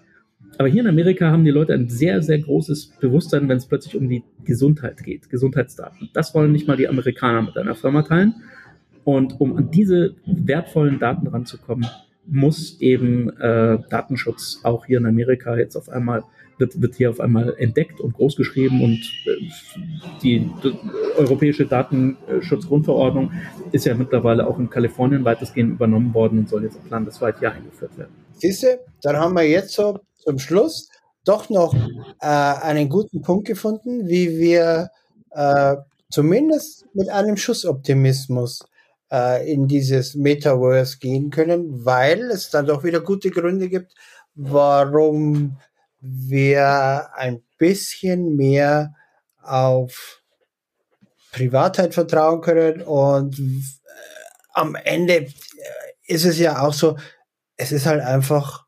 [0.58, 3.96] Aber hier in Amerika haben die Leute ein sehr, sehr großes Bewusstsein, wenn es plötzlich
[3.96, 6.10] um die Gesundheit geht, Gesundheitsdaten.
[6.12, 8.34] Das wollen nicht mal die Amerikaner mit einer Firma teilen.
[9.04, 11.88] Und um an diese wertvollen Daten ranzukommen,
[12.26, 16.22] muss eben äh, Datenschutz auch hier in Amerika jetzt auf einmal
[16.58, 19.50] wird, wird hier auf einmal entdeckt und großgeschrieben und äh,
[20.22, 20.74] die, die
[21.16, 23.32] europäische Datenschutzgrundverordnung
[23.72, 27.52] ist ja mittlerweile auch in Kalifornien weitestgehend übernommen worden und soll jetzt auch landesweit hier
[27.52, 28.12] eingeführt werden.
[28.34, 30.88] Siehste, dann haben wir jetzt so zum Schluss
[31.24, 31.74] doch noch
[32.20, 34.90] äh, einen guten Punkt gefunden, wie wir
[35.30, 35.76] äh,
[36.10, 38.60] zumindest mit einem Schussoptimismus
[39.10, 43.94] äh, in dieses Metaverse gehen können, weil es dann doch wieder gute Gründe gibt,
[44.34, 45.58] warum
[46.00, 48.94] wir ein bisschen mehr
[49.40, 50.22] auf
[51.32, 53.62] Privatheit vertrauen können und äh,
[54.54, 55.30] am Ende äh,
[56.06, 56.96] ist es ja auch so,
[57.56, 58.66] es ist halt einfach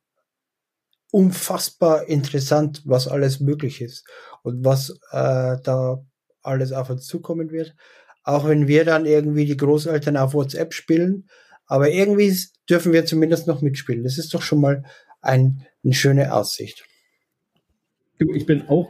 [1.14, 4.04] unfassbar interessant, was alles möglich ist
[4.42, 6.04] und was äh, da
[6.42, 7.76] alles auf uns zukommen wird.
[8.24, 11.28] Auch wenn wir dann irgendwie die Großeltern auf WhatsApp spielen,
[11.66, 12.36] aber irgendwie
[12.68, 14.02] dürfen wir zumindest noch mitspielen.
[14.02, 14.82] Das ist doch schon mal
[15.20, 16.84] ein, eine schöne Aussicht.
[18.18, 18.88] Ich bin auch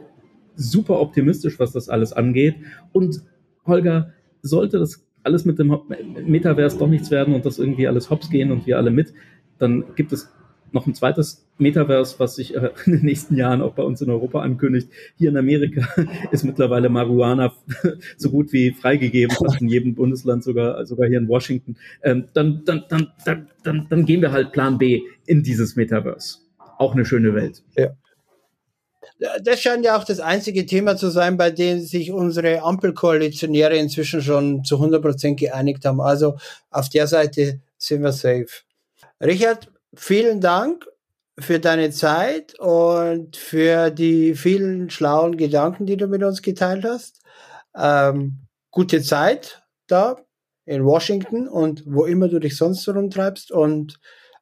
[0.55, 2.55] super optimistisch, was das alles angeht.
[2.91, 3.21] Und
[3.67, 5.79] Holger, sollte das alles mit dem
[6.25, 9.13] Metaverse doch nichts werden und das irgendwie alles hops gehen und wir alle mit,
[9.59, 10.31] dann gibt es
[10.71, 14.09] noch ein zweites Metaverse, was sich äh, in den nächsten Jahren auch bei uns in
[14.09, 14.89] Europa ankündigt.
[15.17, 15.87] Hier in Amerika
[16.31, 17.53] ist mittlerweile Marihuana
[18.17, 21.77] so gut wie freigegeben, fast in jedem Bundesland, sogar, sogar hier in Washington.
[22.03, 26.39] Ähm, dann, dann, dann, dann, dann, dann gehen wir halt Plan B in dieses Metaverse.
[26.77, 27.63] Auch eine schöne Welt.
[27.77, 27.95] Ja.
[29.43, 34.21] Das scheint ja auch das einzige Thema zu sein, bei dem sich unsere Ampelkoalitionäre inzwischen
[34.21, 36.01] schon zu 100 Prozent geeinigt haben.
[36.01, 36.35] Also
[36.69, 38.47] auf der Seite sind wir safe.
[39.21, 40.85] Richard, vielen Dank
[41.37, 47.21] für deine Zeit und für die vielen schlauen Gedanken, die du mit uns geteilt hast.
[47.75, 50.17] Ähm, gute Zeit da
[50.65, 53.99] in Washington und wo immer du dich sonst rumtreibst und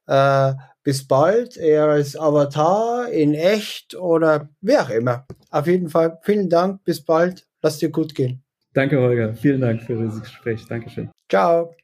[0.07, 5.25] äh, bis bald, eher als Avatar, in echt oder wer auch immer.
[5.49, 8.43] Auf jeden Fall vielen Dank, bis bald, lass dir gut gehen.
[8.73, 9.33] Danke, Holger.
[9.35, 10.65] Vielen Dank für das Gespräch.
[10.67, 11.09] Dankeschön.
[11.29, 11.75] Ciao.